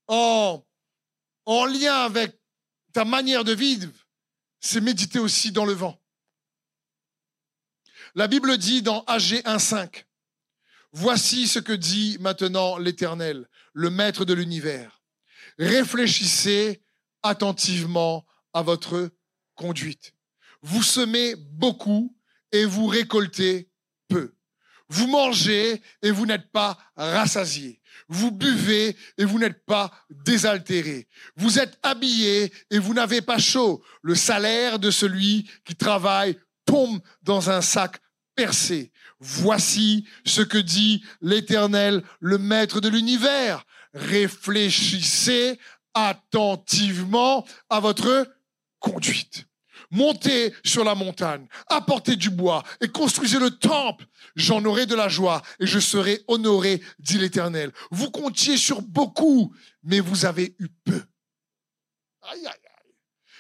[0.08, 0.64] en,
[1.44, 2.38] en lien avec
[2.92, 3.92] ta manière de vivre,
[4.60, 6.00] c'est méditer aussi dans le vent.
[8.14, 10.04] La Bible dit dans AG 1.5,
[10.92, 15.02] Voici ce que dit maintenant l'Éternel, le Maître de l'univers.
[15.58, 16.82] Réfléchissez
[17.22, 18.24] attentivement
[18.54, 19.10] à votre
[19.56, 20.12] conduite.
[20.62, 22.16] Vous semez beaucoup
[22.52, 23.68] et vous récoltez
[24.08, 24.34] peu.
[24.88, 27.80] Vous mangez et vous n'êtes pas rassasié.
[28.08, 31.08] Vous buvez et vous n'êtes pas désaltéré.
[31.36, 33.82] Vous êtes habillé et vous n'avez pas chaud.
[34.02, 38.00] Le salaire de celui qui travaille tombe dans un sac
[38.36, 38.92] percé.
[39.18, 43.64] Voici ce que dit l'Éternel, le Maître de l'univers.
[43.94, 45.58] Réfléchissez
[45.94, 48.28] attentivement à votre
[48.86, 49.46] conduite.
[49.90, 54.06] Montez sur la montagne, apportez du bois et construisez le temple.
[54.34, 57.72] J'en aurai de la joie et je serai honoré, dit l'Éternel.
[57.90, 61.02] Vous comptiez sur beaucoup, mais vous avez eu peu.
[62.22, 62.94] Aïe, aïe, aïe.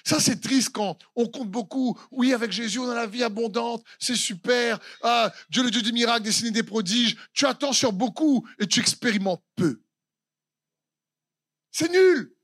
[0.04, 1.98] Ça, c'est triste quand on compte beaucoup.
[2.12, 3.82] Oui, avec Jésus, on a la vie abondante.
[3.98, 4.78] C'est super.
[5.02, 7.16] Ah, Dieu, le Dieu des miracles, dessiner des prodiges.
[7.32, 9.82] Tu attends sur beaucoup et tu expérimentes peu.
[11.72, 12.35] C'est nul.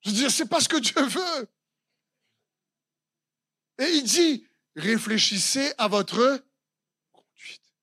[0.00, 1.48] Je veux dire, c'est pas ce que Dieu veut.
[3.78, 4.46] Et il dit,
[4.76, 6.44] réfléchissez à votre
[7.12, 7.74] conduite.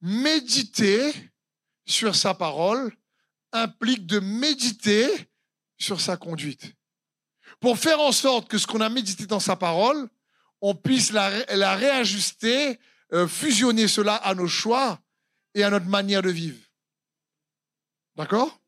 [0.00, 1.12] Méditer
[1.86, 2.96] sur sa parole
[3.52, 5.28] implique de méditer
[5.78, 6.74] sur sa conduite.
[7.58, 10.08] Pour faire en sorte que ce qu'on a médité dans sa parole,
[10.60, 11.28] on puisse la,
[11.74, 12.78] réajuster,
[13.12, 15.00] euh, fusionner cela à nos choix
[15.54, 16.62] et à notre manière de vivre.
[18.16, 18.59] D'accord?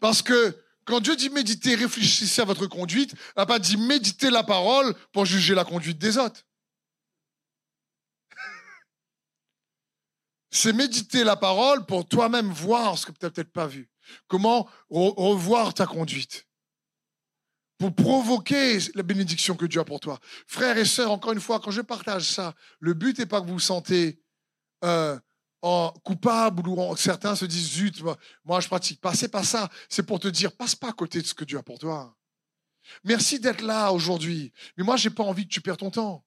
[0.00, 4.30] Parce que quand Dieu dit méditer, réfléchissez à votre conduite, il n'a pas dit méditer
[4.30, 6.46] la parole pour juger la conduite des autres.
[10.50, 13.90] C'est méditer la parole pour toi-même voir ce que tu n'as peut-être pas vu.
[14.28, 16.46] Comment revoir ta conduite.
[17.76, 20.18] Pour provoquer la bénédiction que Dieu a pour toi.
[20.46, 23.46] Frères et sœurs, encore une fois, quand je partage ça, le but n'est pas que
[23.46, 24.22] vous vous sentez
[24.84, 25.18] euh,
[25.62, 28.02] en coupable ou certains se disent zut,
[28.44, 29.14] moi je pratique pas.
[29.14, 29.68] C'est pas ça.
[29.88, 32.14] C'est pour te dire, passe pas à côté de ce que Dieu a pour toi.
[33.04, 34.52] Merci d'être là aujourd'hui.
[34.76, 36.24] Mais moi, j'ai pas envie que tu perds ton temps.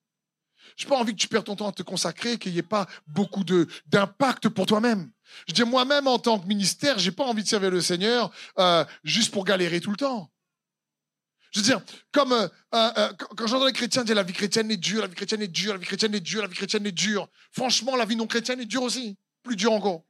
[0.76, 2.86] J'ai pas envie que tu perds ton temps à te consacrer, qu'il n'y ait pas
[3.06, 3.44] beaucoup
[3.86, 5.10] d'impact pour toi-même.
[5.48, 8.84] Je dis moi-même en tant que ministère, j'ai pas envie de servir le Seigneur euh,
[9.02, 10.30] juste pour galérer tout le temps.
[11.50, 14.76] Je veux dire, comme euh, euh, quand j'entends les chrétiens dire la vie chrétienne est
[14.76, 16.92] dure, la vie chrétienne est dure, la vie chrétienne est dure, la vie chrétienne est
[16.92, 17.28] dure.
[17.50, 20.04] Franchement, la vie non chrétienne est dure aussi plus dur encore.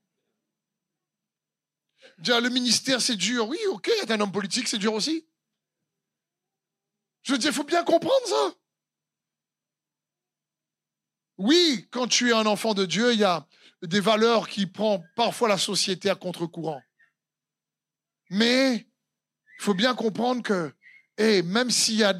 [2.18, 3.48] Dire le ministère, c'est dur.
[3.48, 5.26] Oui, ok, être un homme politique, c'est dur aussi.
[7.22, 8.54] Je veux dire, il faut bien comprendre ça.
[11.38, 13.46] Oui, quand tu es un enfant de Dieu, il y a
[13.82, 16.82] des valeurs qui prennent parfois la société à contre-courant.
[18.30, 18.86] Mais
[19.58, 20.72] il faut bien comprendre que,
[21.18, 22.16] et même s'il y a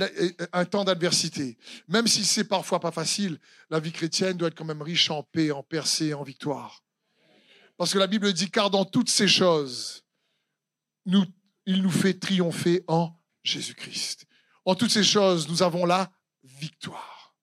[0.53, 1.57] un temps d'adversité,
[1.89, 3.39] même si c'est parfois pas facile,
[3.71, 6.85] la vie chrétienne doit être quand même riche en paix, en percée, en victoire.
[7.83, 10.05] Parce que la Bible dit, car dans toutes ces choses,
[11.05, 13.13] il nous fait triompher en
[13.43, 14.25] Jésus-Christ.
[14.65, 16.09] En toutes ces choses, nous avons la
[16.45, 17.35] victoire.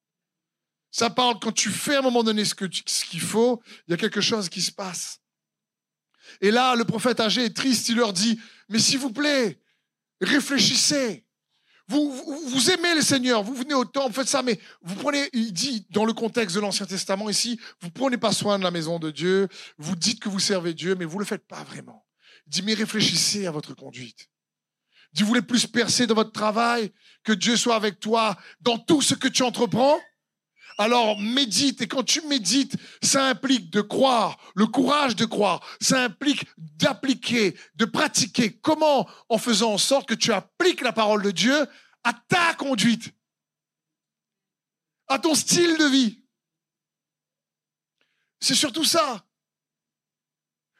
[0.92, 3.98] Ça parle quand tu fais à un moment donné ce qu'il faut, il y a
[3.98, 5.20] quelque chose qui se passe.
[6.40, 9.60] Et là, le prophète âgé est triste, il leur dit, mais s'il vous plaît,
[10.22, 11.28] réfléchissez.
[11.90, 15.88] Vous, aimez le Seigneur, vous venez au temple, faites ça, mais vous prenez, il dit
[15.90, 19.10] dans le contexte de l'Ancien Testament ici, vous prenez pas soin de la maison de
[19.10, 19.48] Dieu,
[19.80, 22.06] vous dites que vous servez Dieu, mais vous le faites pas vraiment.
[22.46, 24.30] Il dit, mais réfléchissez à votre conduite.
[25.14, 26.92] Il dit, vous voulez plus percer dans votre travail,
[27.24, 30.00] que Dieu soit avec toi dans tout ce que tu entreprends?
[30.80, 36.02] Alors médite, et quand tu médites, ça implique de croire, le courage de croire, ça
[36.06, 38.54] implique d'appliquer, de pratiquer.
[38.54, 39.08] Comment?
[39.28, 41.68] En faisant en sorte que tu appliques la parole de Dieu
[42.06, 43.12] à ta conduite,
[45.10, 46.24] à ton style de vie.
[48.40, 49.26] C'est surtout ça.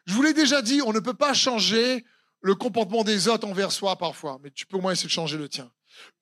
[0.06, 2.06] Je vous l'ai déjà dit, on ne peut pas changer
[2.40, 5.38] le comportement des autres envers soi parfois, mais tu peux au moins essayer de changer
[5.38, 5.70] le tien.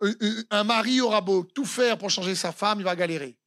[0.02, 3.38] Euh, euh, Un mari aura beau tout faire pour changer sa femme, il va galérer.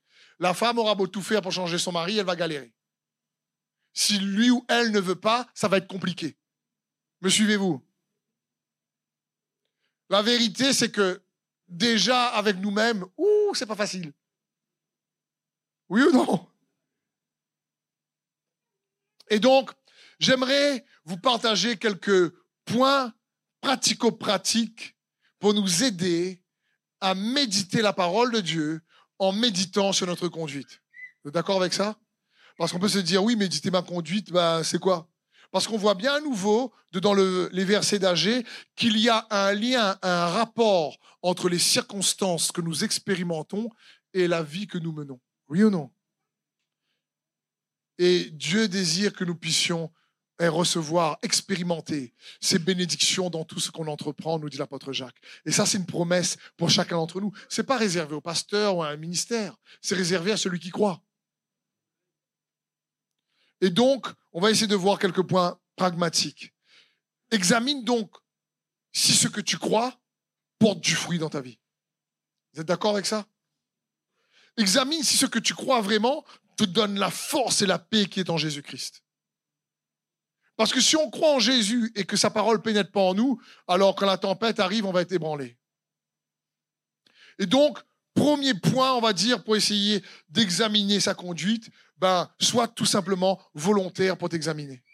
[0.41, 2.75] La femme aura beau tout faire pour changer son mari, elle va galérer.
[3.93, 6.39] Si lui ou elle ne veut pas, ça va être compliqué.
[7.21, 7.87] Me suivez-vous?
[10.09, 11.23] La vérité, c'est que
[11.69, 14.13] déjà avec nous-mêmes, ouh, c'est pas facile.
[15.91, 16.49] Oui ou non?
[19.29, 19.71] Et donc,
[20.19, 22.35] j'aimerais vous partager quelques
[22.65, 23.13] points
[23.61, 24.97] pratico-pratiques
[25.39, 26.43] pour nous aider
[27.01, 28.83] à méditer la parole de Dieu
[29.21, 30.81] en méditant sur notre conduite.
[31.27, 31.97] D'accord avec ça?
[32.57, 35.09] Parce qu'on peut se dire, oui, méditer ma conduite, ben, c'est quoi?
[35.53, 38.45] Parce qu'on voit bien à nouveau, dans les versets d'Agé,
[38.77, 43.69] qu'il y a un lien, un rapport entre les circonstances que nous expérimentons
[44.15, 45.21] et la vie que nous menons.
[45.49, 45.91] Oui ou non?
[47.99, 49.93] Et Dieu désire que nous puissions
[50.41, 55.21] et recevoir, expérimenter ces bénédictions dans tout ce qu'on entreprend, nous dit l'apôtre Jacques.
[55.45, 57.31] Et ça, c'est une promesse pour chacun d'entre nous.
[57.49, 61.03] C'est pas réservé au pasteur ou à un ministère, c'est réservé à celui qui croit.
[63.61, 66.55] Et donc, on va essayer de voir quelques points pragmatiques.
[67.31, 68.11] Examine donc
[68.93, 70.01] si ce que tu crois
[70.59, 71.59] porte du fruit dans ta vie.
[72.55, 73.27] Vous êtes d'accord avec ça?
[74.57, 76.25] Examine si ce que tu crois vraiment
[76.57, 79.03] te donne la force et la paix qui est en Jésus-Christ.
[80.61, 83.41] Parce que si on croit en Jésus et que sa parole pénètre pas en nous,
[83.67, 85.57] alors quand la tempête arrive, on va être ébranlé.
[87.39, 87.79] Et donc,
[88.13, 94.19] premier point, on va dire, pour essayer d'examiner sa conduite, ben, soit tout simplement volontaire
[94.19, 94.85] pour t'examiner.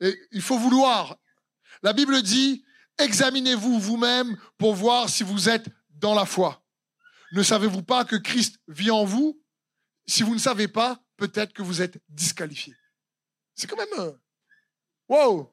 [0.00, 1.16] Il faut vouloir.
[1.84, 2.64] La Bible dit,
[2.98, 6.64] examinez-vous vous-même pour voir si vous êtes dans la foi.
[7.30, 9.40] Ne savez-vous pas que Christ vit en vous?
[10.08, 12.74] Si vous ne savez pas, peut-être que vous êtes disqualifié.
[13.54, 13.88] C'est quand même.
[13.98, 14.12] Euh,
[15.08, 15.52] wow!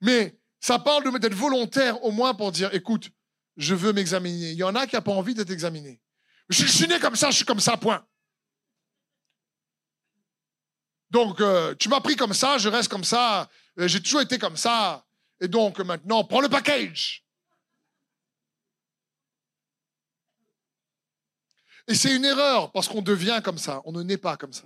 [0.00, 3.10] Mais ça parle d'être volontaire au moins pour dire écoute,
[3.56, 4.50] je veux m'examiner.
[4.50, 6.00] Il y en a qui n'ont pas envie d'être examiné.
[6.48, 8.04] Je, suis né comme ça, je suis comme ça, point.
[11.10, 14.38] Donc, euh, tu m'as pris comme ça, je reste comme ça, euh, j'ai toujours été
[14.38, 15.04] comme ça.
[15.40, 17.24] Et donc, maintenant, prends le package.
[21.86, 24.64] Et c'est une erreur parce qu'on devient comme ça, on ne naît pas comme ça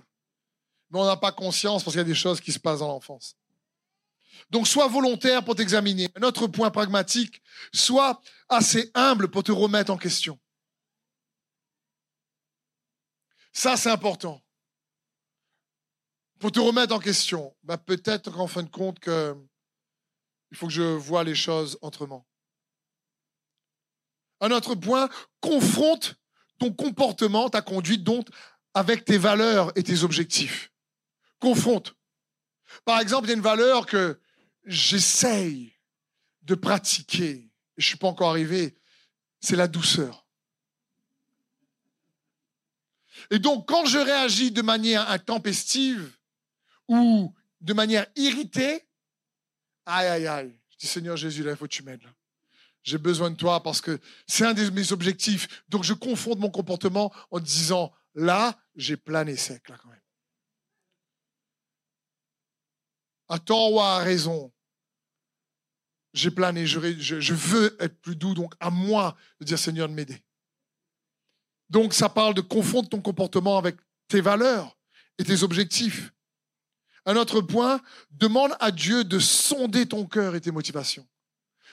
[0.89, 2.87] mais on n'a pas conscience parce qu'il y a des choses qui se passent dans
[2.87, 3.35] l'enfance.
[4.49, 6.09] Donc, sois volontaire pour t'examiner.
[6.15, 7.41] Un autre point pragmatique,
[7.73, 10.39] sois assez humble pour te remettre en question.
[13.51, 14.41] Ça, c'est important.
[16.39, 20.83] Pour te remettre en question, bah, peut-être qu'en fin de compte, il faut que je
[20.83, 22.25] vois les choses autrement.
[24.39, 25.09] Un autre point,
[25.41, 26.15] confronte
[26.59, 28.27] ton comportement, ta conduite, donc,
[28.73, 30.71] avec tes valeurs et tes objectifs
[31.39, 31.95] confronte.
[32.85, 34.19] Par exemple, il y a une valeur que
[34.65, 35.73] j'essaye
[36.43, 38.77] de pratiquer, et je ne suis pas encore arrivé,
[39.39, 40.25] c'est la douceur.
[43.31, 46.17] Et donc, quand je réagis de manière intempestive
[46.87, 48.87] ou de manière irritée,
[49.85, 52.03] aïe, aïe, aïe, je dis Seigneur Jésus, là, il faut que tu m'aides.
[52.83, 55.63] J'ai besoin de toi parce que c'est un de mes objectifs.
[55.67, 59.99] Donc, je confonde mon comportement en disant, là, j'ai plané sec, là, quand même.
[63.29, 64.51] À tort ou à raison,
[66.13, 69.93] j'ai plané, je, je, veux être plus doux, donc à moi de dire Seigneur de
[69.93, 70.21] m'aider.
[71.69, 73.75] Donc ça parle de confondre ton comportement avec
[74.07, 74.77] tes valeurs
[75.17, 76.11] et tes objectifs.
[77.05, 81.07] Un autre point, demande à Dieu de sonder ton cœur et tes motivations.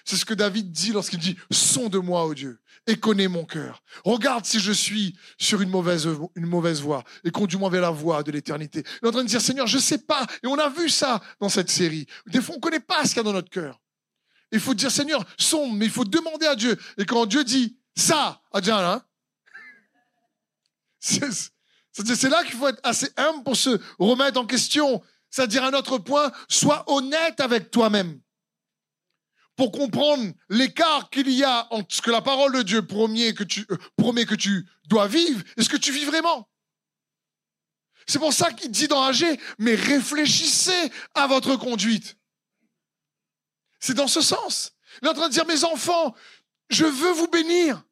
[0.04, 3.82] C'est ce que David dit lorsqu'il dit Sonde-moi, ô Dieu, et connais mon cœur.
[4.04, 8.22] Regarde si je suis sur une mauvaise, une mauvaise voie et conduis-moi vers la voie
[8.22, 8.84] de l'éternité.
[9.00, 10.26] Il est en train de dire Seigneur, je ne sais pas.
[10.42, 12.06] Et on a vu ça dans cette série.
[12.26, 13.80] Des fois, on ne connaît pas ce qu'il y a dans notre cœur.
[14.52, 16.78] Il faut dire Seigneur, sonde, mais il faut demander à Dieu.
[16.98, 19.02] Et quand Dieu dit ça, à Dieu, hein,
[21.00, 25.02] c'est là qu'il faut être assez humble pour se remettre en question.
[25.30, 28.20] C'est-à-dire un autre point, sois honnête avec toi-même
[29.56, 33.44] pour comprendre l'écart qu'il y a entre ce que la parole de Dieu promet que
[33.44, 36.48] tu, euh, promet que tu dois vivre et ce que tu vis vraiment.
[38.06, 39.10] C'est pour ça qu'il dit dans
[39.58, 42.16] mais réfléchissez à votre conduite.
[43.80, 44.72] C'est dans ce sens.
[45.00, 46.14] Il est en train de dire, mes enfants,
[46.70, 47.82] je veux vous bénir,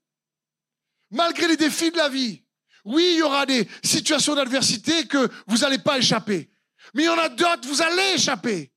[1.10, 2.42] malgré les défis de la vie.
[2.84, 6.50] Oui, il y aura des situations d'adversité que vous n'allez pas échapper.
[6.94, 8.72] Mais il y en a d'autres, vous allez échapper.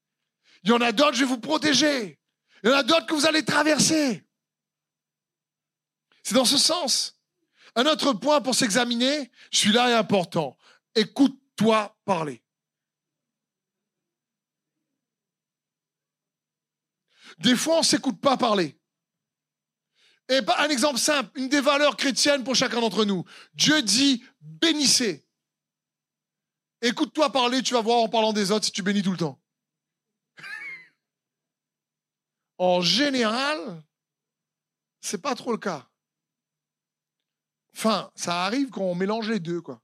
[0.64, 2.20] Il y en a d'autres, je vais vous protéger.
[2.64, 4.26] Il y en a d'autres que vous allez traverser.
[6.24, 7.20] C'est dans ce sens.
[7.76, 10.58] Un autre point pour s'examiner, celui-là est important.
[10.96, 12.42] Écoute-toi parler.
[17.40, 18.80] Des fois, on ne s'écoute pas parler.
[20.30, 23.26] Et un exemple simple, une des valeurs chrétiennes pour chacun d'entre nous.
[23.54, 25.28] Dieu dit bénissez.
[26.82, 29.40] Écoute-toi parler, tu vas voir en parlant des autres si tu bénis tout le temps.
[32.58, 33.84] En général,
[35.02, 35.88] c'est pas trop le cas.
[37.76, 39.82] Enfin, ça arrive quand on mélange les deux, quoi.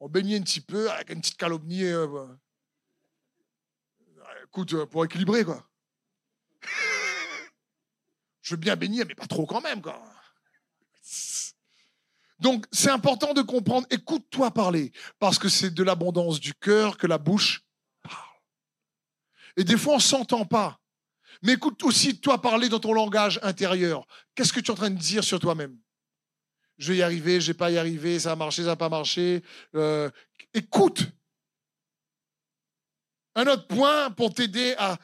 [0.00, 1.84] On bénit un petit peu avec une petite calomnie.
[1.84, 2.26] Euh,
[4.44, 5.68] écoute, euh, pour équilibrer, quoi.
[8.42, 10.02] Je veux bien bénir, mais pas trop quand même, quoi.
[12.40, 14.90] Donc, c'est important de comprendre, écoute-toi parler,
[15.20, 17.62] parce que c'est de l'abondance du cœur que la bouche
[18.02, 18.40] parle.
[19.56, 20.81] Et des fois, on s'entend pas.
[21.40, 24.06] Mais écoute aussi toi parler dans ton langage intérieur.
[24.34, 25.78] Qu'est-ce que tu es en train de dire sur toi-même?
[26.78, 28.88] Je vais y arriver, je vais pas y arriver, ça a marché, ça n'a pas
[28.88, 29.42] marché.
[29.74, 30.10] Euh,
[30.52, 31.06] écoute.
[33.34, 34.98] Un autre point pour t'aider à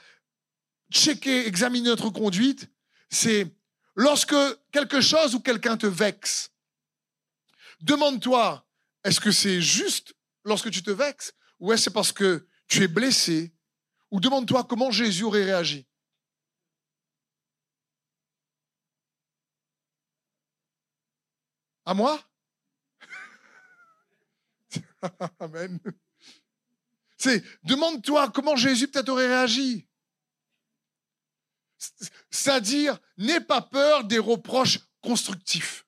[0.92, 2.68] checker, examiner notre conduite,
[3.10, 3.46] c'est
[3.94, 4.36] lorsque
[4.70, 6.50] quelque chose ou quelqu'un te vexe,
[7.80, 8.66] demande-toi,
[9.04, 10.14] est-ce que c'est juste
[10.44, 13.52] lorsque tu te vexes ou est-ce parce que tu es blessé?
[14.10, 15.87] Ou demande-toi comment Jésus aurait réagi.
[21.88, 22.22] À moi?
[27.16, 29.88] C'est demande-toi comment Jésus peut-être aurait réagi.
[32.30, 35.86] C'est-à-dire, n'aie pas peur des reproches constructifs.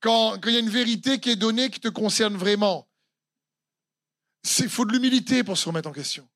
[0.00, 2.88] Quand, il y a une vérité qui est donnée qui te concerne vraiment,
[4.58, 6.26] il faut de l'humilité pour se remettre en question.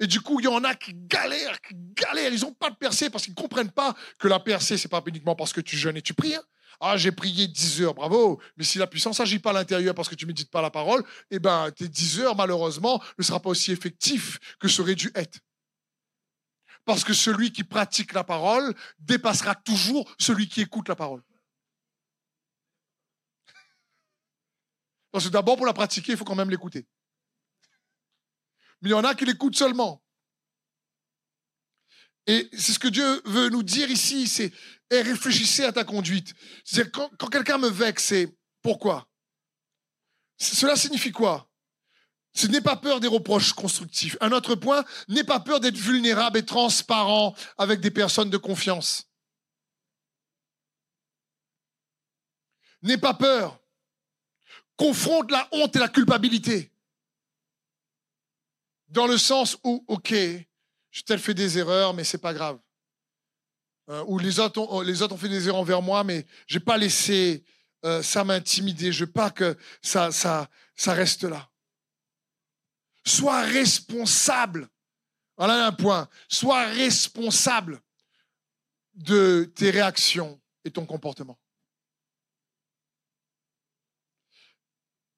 [0.00, 2.32] Et du coup, il y en a qui galèrent, qui galèrent.
[2.32, 5.02] Ils n'ont pas de percée parce qu'ils ne comprennent pas que la percée, c'est pas
[5.06, 6.34] uniquement parce que tu jeûnes et tu pries.
[6.34, 6.42] Hein.
[6.80, 8.40] Ah, j'ai prié 10 heures, bravo.
[8.56, 11.04] Mais si la puissance n'agit pas à l'intérieur parce que tu médites pas la parole,
[11.30, 15.10] eh ben, tes 10 heures, malheureusement, ne sera pas aussi effectif que ça aurait dû
[15.14, 15.38] être.
[16.84, 21.22] Parce que celui qui pratique la parole dépassera toujours celui qui écoute la parole.
[25.10, 26.86] Parce que d'abord, pour la pratiquer, il faut quand même l'écouter.
[28.84, 30.04] Mais il y en a qui l'écoutent seulement.
[32.26, 34.52] Et c'est ce que Dieu veut nous dire ici, c'est
[34.90, 36.34] réfléchissez à ta conduite.
[36.64, 39.08] C'est quand, quand quelqu'un me vexe, c'est pourquoi?
[40.36, 41.50] Cela signifie quoi?
[42.34, 44.18] Ce n'est pas peur des reproches constructifs.
[44.20, 49.08] Un autre point, n'aie pas peur d'être vulnérable et transparent avec des personnes de confiance.
[52.82, 53.58] N'aie pas peur.
[54.76, 56.73] Confronte la honte et la culpabilité.
[58.94, 62.60] Dans le sens où, ok, j'ai peut-être fait des erreurs, mais c'est pas grave.
[63.88, 67.44] Euh, ou les autres, ont, fait des erreurs envers moi, mais j'ai pas laissé
[67.84, 68.92] euh, ça m'intimider.
[68.92, 70.48] Je veux pas que ça, ça
[70.86, 71.50] reste là.
[73.04, 74.68] Sois responsable.
[75.36, 76.08] Voilà un point.
[76.28, 77.82] Sois responsable
[78.94, 81.36] de tes réactions et ton comportement.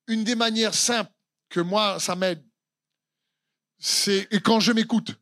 [0.07, 1.13] Une des manières simples
[1.51, 2.43] que moi, ça m'aide,
[3.79, 5.15] c'est et quand je m'écoute.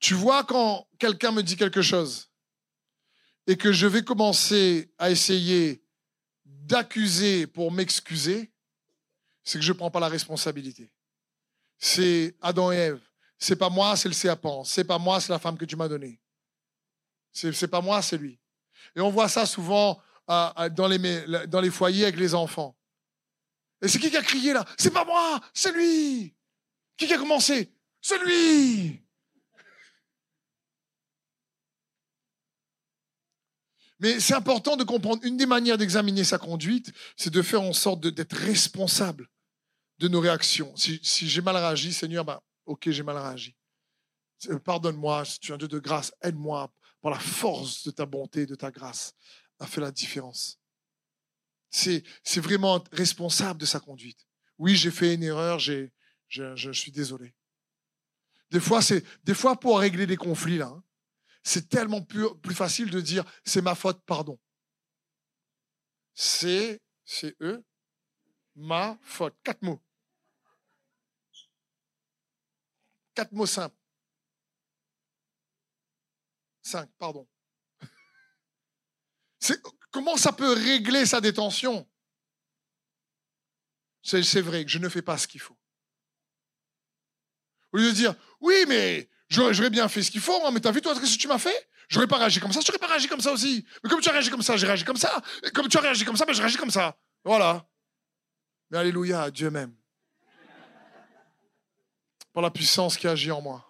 [0.00, 2.30] Tu vois, quand quelqu'un me dit quelque chose
[3.48, 5.82] et que je vais commencer à essayer
[6.44, 8.52] d'accuser pour m'excuser,
[9.42, 10.92] c'est que je ne prends pas la responsabilité
[11.78, 13.00] c'est Adam et Ève.
[13.38, 14.64] C'est pas moi, c'est le serpent.
[14.64, 16.20] C'est pas moi, c'est la femme que tu m'as donnée.
[17.32, 18.40] C'est, pas moi, c'est lui.
[18.96, 22.76] Et on voit ça souvent dans, les, dans les foyers avec les enfants.
[23.80, 24.64] Et c'est qui qui a crié là?
[24.76, 26.34] C'est pas moi, c'est lui.
[26.98, 27.72] Qui a commencé?
[28.02, 29.00] C'est lui.
[34.00, 37.72] Mais c'est important de comprendre, une des manières d'examiner sa conduite, c'est de faire en
[37.72, 39.28] sorte d'être responsable
[39.98, 40.72] de nos réactions.
[40.76, 43.56] Si, j'ai mal réagi, Seigneur, ben, ok, j'ai mal réagi.
[44.64, 48.46] Pardonne-moi, si tu es un Dieu de grâce, aide-moi par la force de ta bonté,
[48.46, 49.14] de ta grâce,
[49.58, 50.60] à faire la différence.
[51.70, 54.26] C'est, c'est vraiment responsable de sa conduite.
[54.58, 55.92] Oui, j'ai fait une erreur, j'ai,
[56.28, 57.34] je, suis désolé.
[58.50, 60.82] Des fois, c'est, des fois, pour régler des conflits, hein,
[61.42, 64.38] c'est tellement plus, plus facile de dire c'est ma faute, pardon.
[66.14, 67.64] C'est, c'est eux,
[68.54, 69.34] ma faute.
[69.42, 69.82] Quatre mots.
[73.14, 73.76] Quatre mots simples.
[76.62, 77.26] Cinq, pardon.
[79.90, 81.88] Comment ça peut régler sa détention?
[84.02, 85.57] C'est vrai que je ne fais pas ce qu'il faut.
[87.72, 90.80] Au lieu de dire, oui, mais j'aurais bien fait ce qu'il faut, mais t'as vu
[90.80, 91.68] toi ce que tu m'as fait?
[91.88, 93.64] J'aurais pas réagi comme ça, j'aurais pas réagi comme ça aussi.
[93.82, 95.22] Mais comme tu as réagi comme ça, j'ai réagi comme ça.
[95.42, 96.96] Et comme tu as réagi comme ça, ben, je réagis comme ça.
[97.24, 97.66] Voilà.
[98.70, 99.74] Mais alléluia, Dieu m'aime
[102.40, 103.64] la puissance qui agit en moi.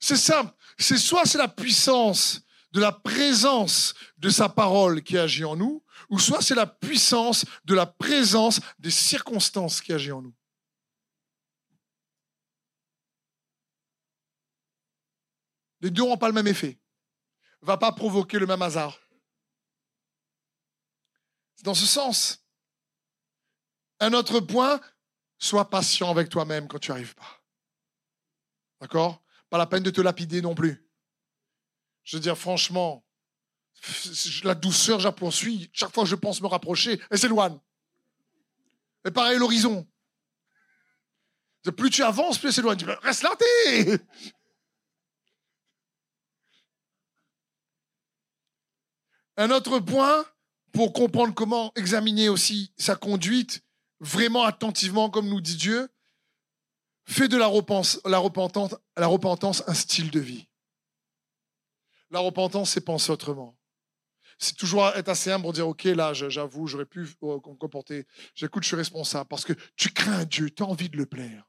[0.00, 0.52] C'est simple.
[0.78, 2.40] C'est soit c'est la puissance
[2.72, 7.44] de la présence de sa parole qui agit en nous, ou soit c'est la puissance
[7.64, 10.34] de la présence des circonstances qui agit en nous.
[15.84, 16.80] Les deux n'ont pas le même effet.
[17.60, 18.98] Ne va pas provoquer le même hasard.
[21.56, 22.42] C'est dans ce sens.
[24.00, 24.80] Un autre point,
[25.36, 27.42] sois patient avec toi-même quand tu arrives pas.
[28.80, 29.22] D'accord?
[29.50, 30.88] Pas la peine de te lapider non plus.
[32.02, 33.04] Je veux dire, franchement,
[34.42, 35.68] la douceur, je poursuis.
[35.74, 37.60] Chaque fois que je pense me rapprocher, elle s'éloigne.
[39.04, 39.86] Et pareil, l'horizon.
[41.76, 42.82] Plus tu avances, plus elle s'éloigne.
[43.02, 43.98] Reste là, t'es
[49.36, 50.24] Un autre point
[50.72, 53.62] pour comprendre comment examiner aussi sa conduite
[54.00, 55.88] vraiment attentivement, comme nous dit Dieu,
[57.04, 58.00] fait de la repentance,
[59.66, 60.48] un style de vie.
[62.10, 63.56] La repentance, c'est penser autrement.
[64.38, 68.06] C'est toujours être assez humble pour dire, OK, là, j'avoue, j'aurais pu euh, comporter.
[68.34, 71.48] J'écoute, je suis responsable parce que tu crains Dieu, tu as envie de le plaire.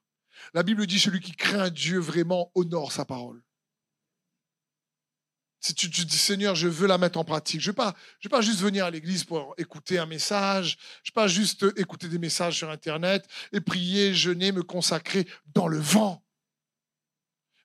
[0.53, 3.43] La Bible dit, celui qui craint Dieu vraiment honore sa parole.
[5.65, 7.59] Si tu, dis, Seigneur, je veux la mettre en pratique.
[7.59, 10.77] Je ne vais, pas, je vais pas juste venir à l'église pour écouter un message.
[11.01, 15.25] Je ne vais pas juste écouter des messages sur Internet et prier, jeûner, me consacrer
[15.55, 16.23] dans le vent.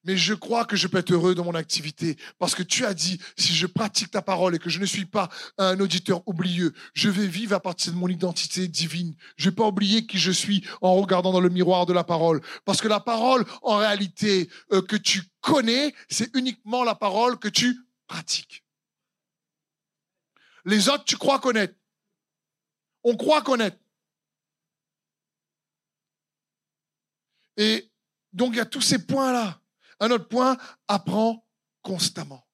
[0.05, 2.94] Mais je crois que je peux être heureux dans mon activité parce que tu as
[2.94, 5.28] dit, si je pratique ta parole et que je ne suis pas
[5.59, 9.14] un auditeur oublieux, je vais vivre à partir de mon identité divine.
[9.36, 12.05] Je ne vais pas oublier qui je suis en regardant dans le miroir de la
[12.05, 12.40] parole.
[12.64, 17.48] Parce que la parole, en réalité, euh, que tu connais, c'est uniquement la parole que
[17.48, 17.76] tu
[20.64, 21.74] Les autres, tu crois connaître.
[23.02, 23.78] On croit connaître.
[27.56, 27.90] Et
[28.32, 29.61] donc, il y a tous ces points-là.
[30.00, 30.56] Un autre point,
[30.88, 31.46] apprends
[31.82, 32.46] constamment.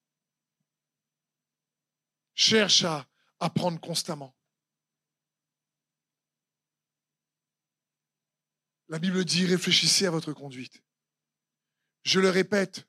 [2.35, 3.07] Cherche à
[3.41, 4.37] apprendre constamment.
[8.89, 10.83] La Bible dit, réfléchissez à votre conduite.
[12.05, 12.87] Je le répète,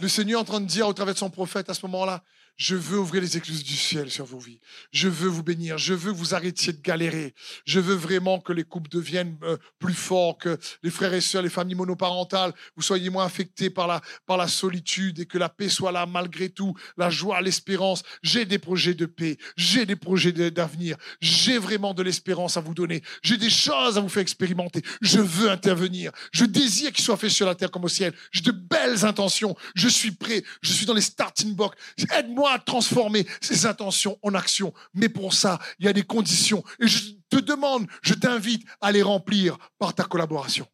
[0.00, 2.22] le Seigneur est en train de dire au travers de son prophète à ce moment-là,
[2.56, 4.60] je veux ouvrir les écluses du ciel sur vos vies.
[4.92, 5.76] Je veux vous bénir.
[5.76, 7.34] Je veux que vous arrêtiez de galérer.
[7.64, 11.42] Je veux vraiment que les couples deviennent euh, plus forts, que les frères et sœurs,
[11.42, 15.48] les familles monoparentales, vous soyez moins affectés par la, par la solitude et que la
[15.48, 18.02] paix soit là malgré tout, la joie, l'espérance.
[18.22, 19.36] J'ai des projets de paix.
[19.56, 20.96] J'ai des projets d'avenir.
[21.20, 23.02] J'ai vraiment de l'espérance à vous donner.
[23.22, 24.82] J'ai des choses à vous faire expérimenter.
[25.00, 26.12] Je veux intervenir.
[26.32, 28.12] Je désire qu'il soit fait sur la terre comme au ciel.
[28.30, 29.56] J'ai de belles intentions.
[29.74, 30.44] Je suis prêt.
[30.62, 31.74] Je suis dans les starting blocks.
[32.16, 34.72] Aide-moi à transformer ces intentions en action.
[34.92, 36.62] Mais pour ça, il y a des conditions.
[36.80, 40.66] Et je te demande, je t'invite à les remplir par ta collaboration.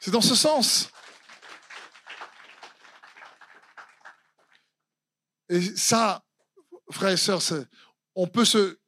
[0.00, 0.90] C'est dans ce sens.
[5.48, 6.24] Et ça,
[6.90, 7.42] frères et sœurs,
[8.14, 8.78] on peut se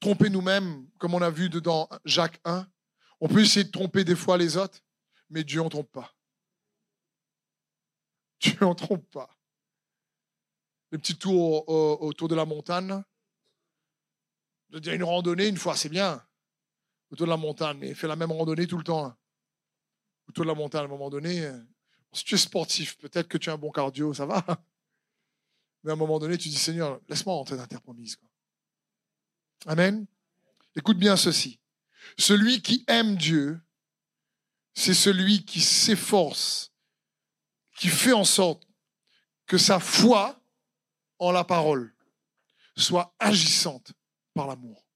[0.00, 2.66] tromper nous-mêmes, comme on a vu dans Jacques 1.
[3.20, 4.80] On peut essayer de tromper des fois les autres,
[5.30, 6.12] mais Dieu ne trompe pas.
[8.40, 9.35] Dieu ne trompe pas
[10.92, 13.02] les petits tours autour de la montagne.
[14.70, 16.22] Je dire, une randonnée, une fois, c'est bien,
[17.10, 19.16] autour de la montagne, mais fais la même randonnée tout le temps.
[20.28, 21.58] Autour de la montagne, à un moment donné, euh,
[22.12, 24.44] si tu es sportif, peut-être que tu as un bon cardio, ça va.
[25.84, 28.16] Mais à un moment donné, tu dis, Seigneur, laisse-moi rentrer dans ta promise.
[29.66, 30.06] Amen.
[30.74, 31.60] Écoute bien ceci.
[32.18, 33.60] Celui qui aime Dieu,
[34.74, 36.72] c'est celui qui s'efforce,
[37.76, 38.66] qui fait en sorte
[39.46, 40.38] que sa foi
[41.18, 41.94] en la parole
[42.76, 43.92] soit agissante
[44.34, 44.86] par l'amour.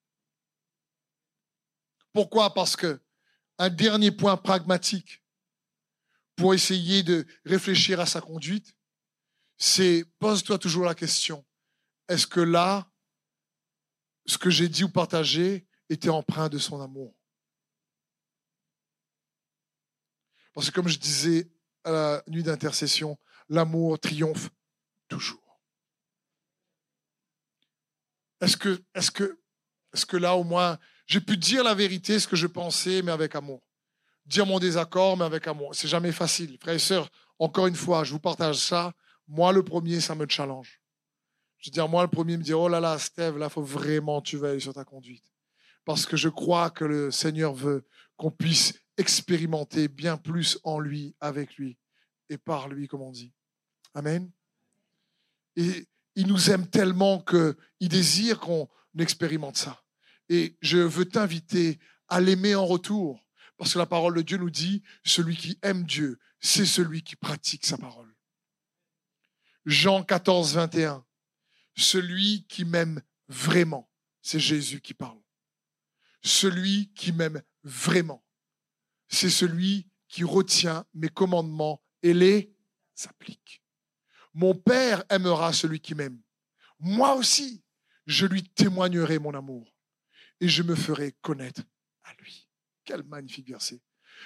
[2.12, 2.52] Pourquoi?
[2.52, 3.00] Parce que
[3.58, 5.22] un dernier point pragmatique
[6.36, 8.74] pour essayer de réfléchir à sa conduite,
[9.56, 11.44] c'est pose-toi toujours la question
[12.10, 12.90] est-ce que là,
[14.26, 17.14] ce que j'ai dit ou partagé était empreint de son amour?
[20.52, 21.48] Parce que comme je disais
[21.84, 23.16] à la nuit d'intercession,
[23.48, 24.50] l'amour triomphe
[25.06, 25.39] toujours.
[28.40, 28.56] Est-ce
[30.06, 33.34] que, là, au moins, j'ai pu dire la vérité, ce que je pensais, mais avec
[33.34, 33.60] amour
[34.26, 35.74] Dire mon désaccord, mais avec amour.
[35.74, 36.56] C'est jamais facile.
[36.60, 38.92] Frères et sœurs, encore une fois, je vous partage ça.
[39.26, 40.80] Moi, le premier, ça me challenge.
[41.58, 44.20] Je veux dire, moi, le premier, me dire, oh là là, Steve, là, faut vraiment
[44.20, 45.24] tu veilles sur ta conduite.
[45.84, 47.84] Parce que je crois que le Seigneur veut
[48.16, 51.78] qu'on puisse expérimenter bien plus en lui, avec lui
[52.28, 53.32] et par lui, comme on dit.
[53.94, 54.30] Amen.
[55.56, 55.86] Et
[56.20, 58.68] il nous aime tellement qu'il désire qu'on
[58.98, 59.82] expérimente ça.
[60.28, 63.26] Et je veux t'inviter à l'aimer en retour.
[63.56, 67.16] Parce que la parole de Dieu nous dit, celui qui aime Dieu, c'est celui qui
[67.16, 68.14] pratique sa parole.
[69.64, 71.04] Jean 14, 21.
[71.76, 73.90] Celui qui m'aime vraiment,
[74.20, 75.20] c'est Jésus qui parle.
[76.22, 78.22] Celui qui m'aime vraiment,
[79.08, 82.54] c'est celui qui retient mes commandements et les
[83.08, 83.59] applique.
[84.34, 86.20] Mon Père aimera celui qui m'aime.
[86.78, 87.62] Moi aussi,
[88.06, 89.72] je lui témoignerai mon amour
[90.40, 91.62] et je me ferai connaître
[92.04, 92.48] à lui.
[92.84, 93.80] Quel magnifique verset.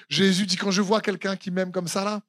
[0.08, 2.22] Jésus dit, quand je vois quelqu'un qui m'aime comme ça, là,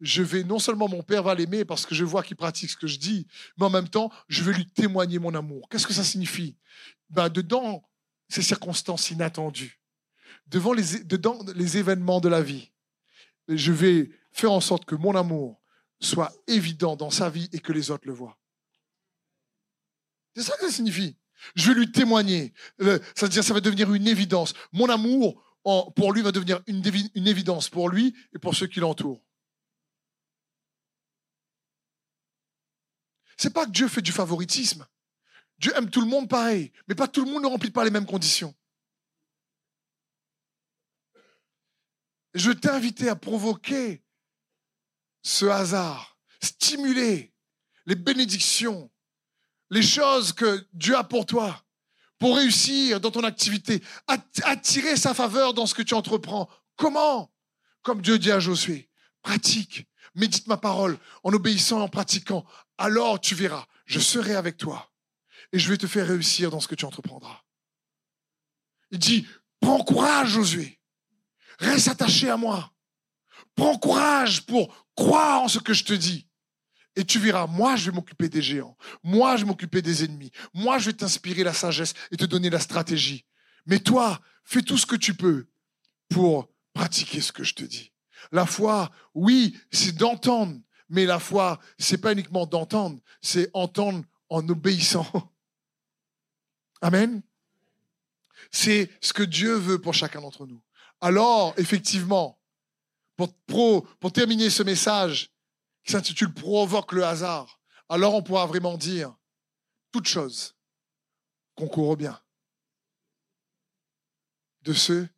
[0.00, 2.76] je vais, non seulement mon Père va l'aimer parce que je vois qu'il pratique ce
[2.76, 5.68] que je dis, mais en même temps, je vais lui témoigner mon amour.
[5.68, 6.56] Qu'est-ce que ça signifie?
[7.10, 7.84] Ben, Dedans
[8.28, 9.80] ces circonstances inattendues,
[10.46, 12.70] devant les, événements de la vie,
[13.48, 15.60] je vais faire en sorte que mon amour
[16.00, 18.38] soit évident dans sa vie et que les autres le voient.
[20.36, 21.16] C'est ça que ça signifie.
[21.54, 22.52] Je vais lui témoigner.
[22.78, 24.54] Ça veut dire ça va devenir une évidence.
[24.72, 26.82] Mon amour pour lui va devenir une,
[27.14, 29.22] une évidence pour lui et pour ceux qui l'entourent.
[33.36, 34.86] C'est pas que Dieu fait du favoritisme.
[35.58, 37.90] Dieu aime tout le monde pareil, mais pas tout le monde ne remplit pas les
[37.90, 38.54] mêmes conditions.
[42.34, 44.02] Je t'ai invité à provoquer
[45.28, 47.34] ce hasard, stimuler
[47.84, 48.90] les bénédictions,
[49.68, 51.62] les choses que Dieu a pour toi,
[52.18, 56.48] pour réussir dans ton activité, attirer sa faveur dans ce que tu entreprends.
[56.76, 57.30] Comment?
[57.82, 58.88] Comme Dieu dit à Josué,
[59.22, 62.46] pratique, médite ma parole en obéissant, en pratiquant.
[62.78, 64.90] Alors tu verras, je serai avec toi
[65.52, 67.42] et je vais te faire réussir dans ce que tu entreprendras.
[68.90, 69.26] Il dit,
[69.60, 70.80] prends courage, Josué.
[71.58, 72.72] Reste attaché à moi.
[73.58, 76.28] Prends courage pour croire en ce que je te dis.
[76.94, 78.76] Et tu verras, moi, je vais m'occuper des géants.
[79.02, 80.30] Moi, je vais m'occuper des ennemis.
[80.54, 83.26] Moi, je vais t'inspirer la sagesse et te donner la stratégie.
[83.66, 85.48] Mais toi, fais tout ce que tu peux
[86.08, 87.92] pour pratiquer ce que je te dis.
[88.30, 90.56] La foi, oui, c'est d'entendre.
[90.88, 95.32] Mais la foi, c'est pas uniquement d'entendre, c'est entendre en obéissant.
[96.80, 97.22] Amen.
[98.52, 100.62] C'est ce que Dieu veut pour chacun d'entre nous.
[101.00, 102.37] Alors, effectivement,
[103.26, 105.30] pour, terminer ce message
[105.84, 109.14] qui s'intitule Provoque le hasard, alors on pourra vraiment dire
[109.90, 110.54] toute chose
[111.54, 112.20] concourt au bien
[114.62, 115.08] de ceux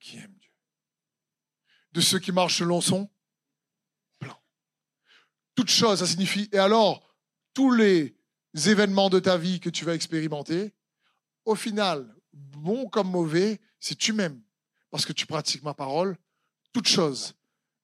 [0.00, 0.50] qui aiment Dieu,
[1.92, 3.08] de ceux qui marchent selon son
[4.18, 4.36] plan.
[5.54, 7.14] Toute chose, ça signifie, et alors,
[7.54, 8.16] tous les
[8.54, 10.74] événements de ta vie que tu vas expérimenter,
[11.44, 14.42] au final, bon comme mauvais, si tu m'aimes,
[14.90, 16.18] parce que tu pratiques ma parole,
[16.72, 17.34] toute chose,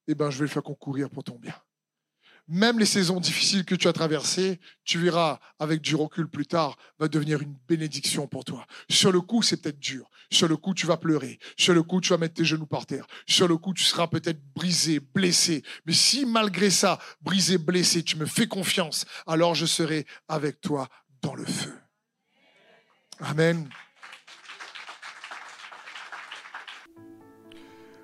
[0.07, 1.55] eh ben, je vais le faire concourir pour ton bien.
[2.47, 6.77] Même les saisons difficiles que tu as traversées, tu verras avec du recul plus tard,
[6.99, 8.67] va devenir une bénédiction pour toi.
[8.87, 10.07] Sur le coup, c'est peut-être dur.
[10.31, 11.39] Sur le coup, tu vas pleurer.
[11.57, 13.07] Sur le coup, tu vas mettre tes genoux par terre.
[13.25, 15.63] Sur le coup, tu seras peut-être brisé, blessé.
[15.87, 20.87] Mais si malgré ça, brisé, blessé, tu me fais confiance, alors je serai avec toi
[21.23, 21.73] dans le feu.
[23.21, 23.67] Amen.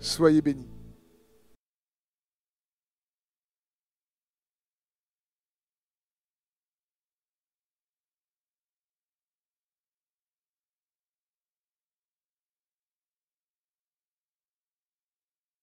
[0.00, 0.75] Soyez bénis.